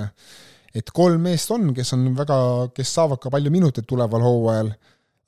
et 0.78 0.92
kolm 0.94 1.24
meest 1.24 1.52
on, 1.56 1.72
kes 1.74 1.94
on 1.96 2.12
väga, 2.16 2.38
kes 2.76 2.92
saavad 3.00 3.22
ka 3.24 3.32
palju 3.34 3.52
minuteid 3.52 3.88
tuleval 3.90 4.22
hooajal, 4.22 4.72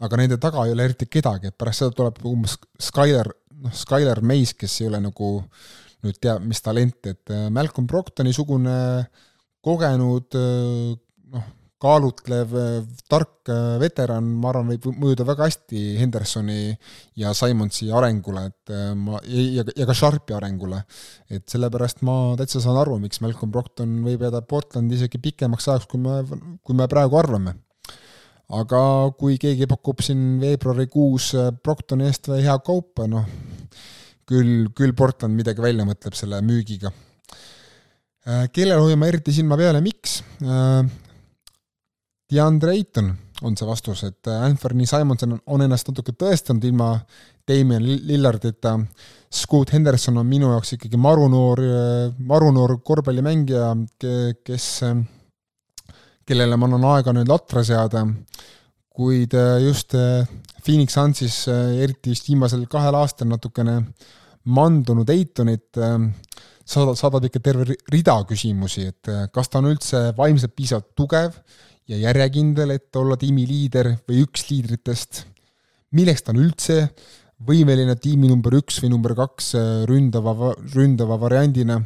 aga 0.03 0.19
nende 0.19 0.37
taga 0.41 0.65
ei 0.65 0.75
ole 0.75 0.85
eriti 0.85 1.07
kedagi, 1.09 1.49
et 1.49 1.57
pärast 1.57 1.83
seda 1.83 1.95
tuleb 1.95 2.19
umbes 2.27 2.57
Skyler, 2.79 3.31
noh, 3.63 3.73
Skyler 3.75 4.21
Mays, 4.21 4.53
kes 4.53 4.81
ei 4.81 4.89
ole 4.91 5.01
nagu 5.03 5.31
nüüd 6.05 6.19
teab, 6.21 6.43
mis 6.47 6.61
talent, 6.63 6.99
et 7.09 7.33
äh, 7.33 7.47
Malcolm 7.51 7.87
Brocktoni 7.87 8.35
sugune 8.35 8.75
kogenud 9.65 10.37
noh, 10.37 10.99
kaalutlev, 11.79 12.53
tark 13.09 13.49
veteran, 13.79 14.25
ma 14.41 14.51
arvan, 14.51 14.67
võib 14.73 14.99
mõjuda 14.99 15.25
väga 15.27 15.47
hästi 15.47 15.83
Hendersoni 15.99 16.73
ja 17.19 17.31
Simonsi 17.37 17.87
arengule, 17.95 18.43
et 18.51 18.73
äh, 18.75 18.91
ma, 18.99 19.21
ja, 19.23 19.63
ja 19.63 19.87
ka 19.87 19.95
Sharpi 19.95 20.35
arengule. 20.35 20.83
et 21.31 21.47
sellepärast 21.49 22.03
ma 22.07 22.35
täitsa 22.39 22.61
saan 22.63 22.81
aru, 22.81 22.99
miks 22.99 23.23
Malcolm 23.23 23.51
Brockton 23.51 23.99
võib 24.03 24.27
jääda 24.27 24.43
Portlandi 24.43 24.99
isegi 24.99 25.21
pikemaks 25.23 25.69
ajaks, 25.71 25.87
kui 25.89 26.03
me, 26.03 26.19
kui 26.63 26.75
me 26.75 26.87
praegu 26.91 27.19
arvame. 27.19 27.55
aga 28.49 28.83
kui 29.17 29.37
keegi 29.39 29.67
pakub 29.69 30.01
siin 30.03 30.39
veebruarikuus 30.41 31.31
Brocktoni 31.63 32.09
eest 32.09 32.31
hea 32.33 32.55
kaupa, 32.65 33.07
noh, 33.07 33.27
küll, 34.27 34.71
küll 34.75 34.95
Portland 34.97 35.37
midagi 35.37 35.63
välja 35.63 35.85
mõtleb 35.87 36.17
selle 36.17 36.41
müügiga 36.43 36.91
äh, 38.27 38.49
kellele 38.51 38.81
hoiame 38.83 39.07
eriti 39.13 39.31
silma 39.31 39.55
peale, 39.55 39.79
miks? 39.85 40.19
DeAndre 42.29 42.75
Ayton 42.77 43.09
on 43.41 43.55
see 43.57 43.67
vastus, 43.67 44.03
et 44.03 44.27
äh, 44.27 44.43
Anthony 44.45 44.85
Simonson 44.85 45.37
on 45.47 45.63
ennast 45.63 45.87
natuke 45.89 46.13
tõestanud 46.17 46.65
ilma 46.67 46.91
Damien 47.47 47.81
Lillardita. 47.81 48.75
Scoot 49.33 49.71
Henderson 49.73 50.19
on 50.19 50.27
minu 50.27 50.51
jaoks 50.51 50.75
ikkagi 50.75 50.99
marunoor, 50.99 51.61
äh, 51.63 52.03
marunoor 52.31 52.77
korvpallimängija, 52.85 53.71
kes, 54.45 54.67
äh, 54.85 54.99
kellele 56.27 56.59
ma 56.59 56.69
annan 56.69 56.87
aega 56.91 57.15
nüüd 57.15 57.31
latra 57.31 57.63
seada, 57.65 58.03
kuid 58.99 59.33
just 59.63 59.95
Phoenix 60.61 60.93
Sunsis, 60.93 61.45
eriti 61.47 62.11
just 62.11 62.27
viimasel 62.27 62.65
kahel 62.69 62.97
aastal 62.99 63.29
natukene 63.31 63.77
mandunud 64.51 65.09
Eitonit, 65.09 65.79
saadab, 66.67 66.99
saadab 66.99 67.25
ikka 67.25 67.41
terve 67.41 67.77
rida 67.89 68.17
küsimusi, 68.27 68.89
et 68.91 69.09
kas 69.33 69.49
ta 69.49 69.63
on 69.63 69.71
üldse 69.71 70.03
vaimselt 70.19 70.53
piisavalt 70.57 70.91
tugev 70.99 71.39
ja 71.89 71.97
järjekindel, 71.97 72.75
et 72.77 72.95
olla 72.99 73.17
tiimi 73.19 73.45
liider 73.49 73.95
või 74.07 74.23
üks 74.25 74.47
liidritest, 74.51 75.23
milleks 75.97 76.25
ta 76.25 76.33
on 76.35 76.43
üldse? 76.43 76.81
Võimeline 77.39 77.95
tiimi 77.95 78.27
number 78.27 78.57
üks 78.57 78.81
või 78.83 78.91
number 78.91 79.15
kaks 79.15 79.53
äh, 79.55 79.69
ründava, 79.87 80.51
ründava 80.73 81.15
variandina. 81.21 81.79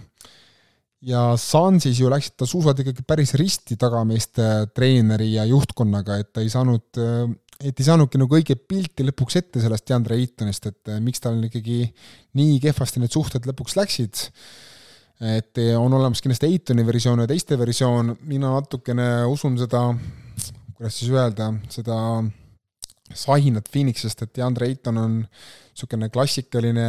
ja 1.03 1.35
Sansis 1.37 1.99
ju 1.99 2.09
läksid 2.09 2.37
ta 2.39 2.47
suusad 2.47 2.79
ikkagi 2.79 3.03
päris 3.05 3.33
risti 3.35 3.75
tagameeste 3.77 4.71
treeneri 4.73 5.33
ja 5.33 5.43
juhtkonnaga, 5.45 6.17
et 6.17 6.31
ta 6.33 6.41
ei 6.41 6.49
saanud, 6.49 6.87
äh, 6.97 7.29
et 7.61 7.79
ei 7.79 7.85
saanudki 7.85 8.17
nagu 8.17 8.35
õiget 8.35 8.65
pilti 8.67 9.05
lõpuks 9.05 9.37
ette 9.37 9.61
sellest 9.61 9.85
DeAndre 9.87 10.17
Aytonist, 10.17 10.65
et 10.65 10.89
äh, 10.89 10.99
miks 10.99 11.21
tal 11.21 11.37
ikkagi 11.37 11.85
nii 12.39 12.59
kehvasti 12.63 13.03
need 13.03 13.13
suhted 13.13 13.45
lõpuks 13.45 13.77
läksid 13.77 14.25
et 15.23 15.59
on 15.77 15.93
olemas 15.93 16.21
kindlasti 16.23 16.49
Eitoni 16.51 16.85
versioon 16.85 17.23
ja 17.23 17.27
teiste 17.29 17.57
versioon, 17.59 18.15
mina 18.27 18.51
natukene 18.57 19.25
usun 19.29 19.55
seda, 19.61 19.85
kuidas 20.75 20.97
siis 20.99 21.11
öelda, 21.13 21.51
seda 21.71 21.97
sahinat 23.13 23.69
Phoenixist, 23.71 24.23
et 24.25 24.33
DeAndre 24.35 24.67
Eiton 24.71 24.99
on 24.99 25.19
niisugune 25.23 26.09
klassikaline 26.13 26.87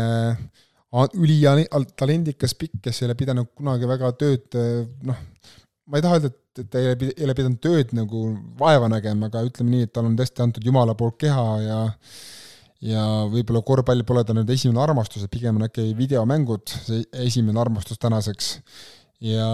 ülitalendikas 0.94 2.54
pikk, 2.58 2.78
kes 2.84 3.02
ei 3.02 3.08
ole 3.08 3.16
pidanud 3.18 3.50
kunagi 3.56 3.88
väga 3.90 4.12
tööd 4.18 4.58
noh, 5.08 5.20
ma 5.90 5.98
ei 5.98 6.04
taha 6.04 6.18
öelda, 6.18 6.30
et 6.30 6.70
ta 6.70 6.80
ei 6.80 7.26
ole 7.26 7.34
pidanud 7.36 7.60
tööd 7.62 7.92
nagu 7.96 8.28
vaeva 8.60 8.88
nägema, 8.92 9.28
aga 9.30 9.42
ütleme 9.48 9.74
nii, 9.74 9.88
et 9.88 9.94
tal 9.94 10.06
on 10.08 10.16
tõesti 10.18 10.44
antud 10.44 10.66
Jumala 10.66 10.94
poolt 10.98 11.18
keha 11.24 11.46
ja 11.64 11.80
ja 12.84 13.04
võib-olla 13.32 13.62
korvpall 13.64 14.04
pole 14.06 14.24
ta 14.26 14.36
nüüd 14.36 14.50
esimene 14.52 14.82
armastus, 14.82 15.24
et 15.24 15.32
pigem 15.32 15.56
on 15.58 15.66
äkki 15.68 15.90
videomängud 15.96 16.74
see 16.74 17.04
esimene 17.24 17.60
armastus 17.62 18.00
tänaseks. 18.02 18.50
Ja 19.24 19.48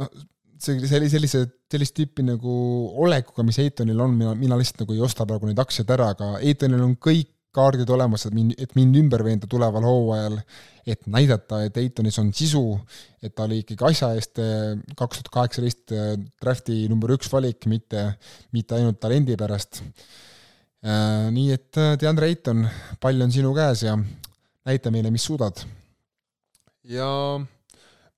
noh, 0.00 0.08
see, 0.56 0.80
see 0.80 1.10
sellise, 1.12 1.44
sellist 1.72 1.96
tüüpi 1.98 2.24
nagu 2.24 2.56
olekuga, 3.04 3.44
mis 3.46 3.60
Eitonil 3.62 4.00
on, 4.00 4.16
mina, 4.16 4.34
mina 4.38 4.58
lihtsalt 4.58 4.84
nagu 4.84 4.96
ei 4.96 5.04
osta 5.04 5.26
praegu 5.28 5.50
neid 5.50 5.60
aktsiaid 5.60 5.92
ära, 5.92 6.12
aga 6.16 6.34
Eitonil 6.40 6.82
on 6.84 6.96
kõik 6.96 7.30
kaardid 7.54 7.90
olemas, 7.94 8.24
et 8.26 8.34
mind, 8.34 8.56
et 8.58 8.72
mind 8.74 8.96
ümber 8.98 9.22
veenda 9.22 9.46
tuleval 9.50 9.84
hooajal, 9.86 10.40
et 10.90 11.04
näidata, 11.06 11.60
et 11.68 11.76
Eitonis 11.78 12.18
on 12.18 12.32
sisu, 12.34 12.64
et 13.22 13.34
ta 13.36 13.46
oli 13.46 13.60
ikkagi 13.62 13.86
asja 13.92 14.10
eest 14.18 14.40
eh, 14.42 14.72
kaks 14.98 15.20
tuhat 15.20 15.30
kaheksateist 15.36 15.94
eh, 15.94 16.14
drafti 16.42 16.80
number 16.90 17.14
üks 17.14 17.30
valik, 17.30 17.68
mitte, 17.70 18.08
mitte 18.56 18.80
ainult 18.80 18.98
talendi 19.04 19.38
pärast 19.38 19.84
nii 20.84 21.52
et 21.54 21.78
äh, 21.80 21.94
DeAndre 22.00 22.28
Ayton, 22.28 22.66
pall 23.00 23.24
on 23.24 23.32
sinu 23.32 23.54
käes 23.56 23.86
ja 23.86 23.96
näita 24.68 24.92
meile, 24.92 25.12
mis 25.12 25.24
suudad. 25.24 25.64
ja 26.84 27.08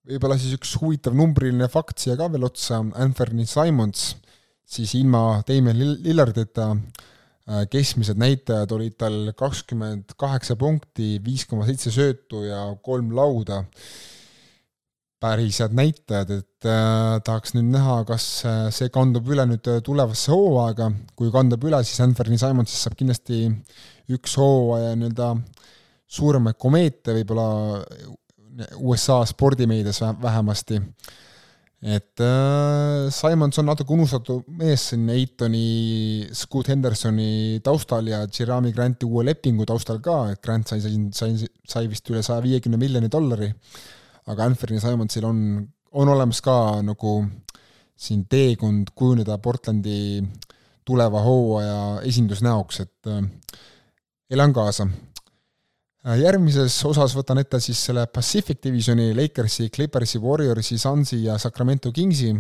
võib-olla 0.06 0.38
siis 0.38 0.56
üks 0.58 0.74
huvitav 0.80 1.14
numbriline 1.14 1.68
fakt 1.70 2.02
siia 2.02 2.16
ka 2.18 2.26
veel 2.32 2.46
otsa, 2.48 2.80
Anthony 2.98 3.46
Simons, 3.46 4.16
siis 4.66 4.96
ilma 4.98 5.44
Damien 5.46 5.78
Lillardita 5.78 6.72
äh, 6.72 7.64
keskmised 7.70 8.18
näitajad 8.18 8.74
olid 8.74 8.98
tal 8.98 9.30
kakskümmend 9.38 10.16
kaheksa 10.18 10.58
punkti, 10.58 11.20
viis 11.22 11.46
koma 11.46 11.68
seitse 11.68 11.94
söötu 11.94 12.42
ja 12.48 12.66
kolm 12.82 13.14
lauda. 13.14 13.62
Päris 15.22 15.60
head 15.62 15.74
näitajad, 15.76 16.32
et 16.42 16.68
äh, 16.68 17.16
tahaks 17.24 17.54
nüüd 17.56 17.70
näha, 17.72 18.00
kas 18.08 18.26
äh, 18.46 18.66
see 18.74 18.90
kandub 18.92 19.28
üle 19.32 19.46
nüüd 19.48 19.68
äh, 19.72 19.80
tulevasse 19.84 20.32
hooaega, 20.34 20.90
kui 21.16 21.32
kandub 21.34 21.64
üle, 21.68 21.80
siis 21.86 22.02
Anthony 22.04 22.38
Simonsist 22.40 22.84
saab 22.84 22.98
kindlasti 22.98 23.46
üks 24.12 24.36
hooaja 24.40 24.92
nii-öelda 24.98 25.32
suuremaid 26.16 26.58
komeete 26.60 27.16
võib-olla 27.16 27.48
USA 28.80 29.20
spordimeedias 29.28 30.00
vähemasti. 30.22 30.80
Et 31.86 32.20
äh, 32.24 33.10
Simons 33.12 33.58
on 33.60 33.66
natuke 33.68 33.92
unustatud 33.92 34.46
mees 34.58 34.88
siin 34.90 35.10
Eitoni, 35.12 36.24
Scoot 36.34 36.70
Hendersoni 36.72 37.60
taustal 37.64 38.08
ja 38.10 38.22
Jeremy 38.26 38.72
Granti 38.72 39.06
uue 39.06 39.26
lepingu 39.28 39.66
taustal 39.68 40.00
ka, 40.02 40.22
et 40.32 40.40
Grant 40.42 40.72
sai 40.72 40.80
siin, 40.82 41.10
sai, 41.14 41.36
sai 41.68 41.84
vist 41.92 42.08
üle 42.10 42.24
saja 42.26 42.40
viiekümne 42.42 42.80
miljoni 42.80 43.12
dollari, 43.12 43.50
aga 44.26 44.46
Anthony 44.50 44.80
Simonsil 44.82 45.24
on, 45.28 45.40
on 45.92 46.08
olemas 46.08 46.42
ka 46.44 46.82
nagu 46.84 47.18
siin 47.96 48.26
teekond 48.28 48.92
kujuneda 48.94 49.38
Portlandi 49.42 50.22
tuleva 50.86 51.22
hooaja 51.24 52.02
esindusnäoks, 52.06 52.80
et 52.84 53.10
äh, 53.10 53.22
elan 54.30 54.52
kaasa. 54.54 54.86
Äh, 56.06 56.18
järgmises 56.20 56.76
osas 56.86 57.16
võtan 57.16 57.40
ette 57.42 57.60
siis 57.62 57.80
selle 57.88 58.06
Pacific 58.06 58.60
Divisioni 58.62 59.12
Lakersi, 59.16 59.70
Clippersi, 59.74 60.20
Warriorsi, 60.22 60.78
Sunsi 60.78 61.24
ja 61.24 61.38
Sacramento 61.38 61.92
Kingsi. 61.92 62.34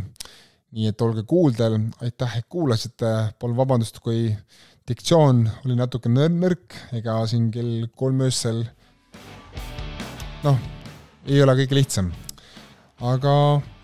nii 0.76 0.90
et 0.90 1.00
olge 1.00 1.22
kuuldel, 1.24 1.76
aitäh, 2.04 2.32
et 2.36 2.46
kuulasite, 2.52 3.10
palun 3.38 3.56
vabandust, 3.56 4.00
kui 4.02 4.26
diktsioon 4.86 5.44
oli 5.64 5.76
natuke 5.78 6.10
nõrk, 6.10 6.74
ega 6.98 7.20
siin 7.30 7.46
kell 7.54 7.86
kolm 7.96 8.20
öösel 8.26 8.64
noh, 10.42 10.58
ei 11.26 11.42
ole 11.42 11.56
kõige 11.58 11.74
lihtsam. 11.78 12.12
aga 13.00 13.32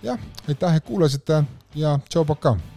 jah, 0.03 0.19
aitäh, 0.49 0.77
et 0.77 0.85
kuulasite 0.85 1.45
ja 1.75 1.99
tšau, 2.09 2.25
pakaa! 2.25 2.72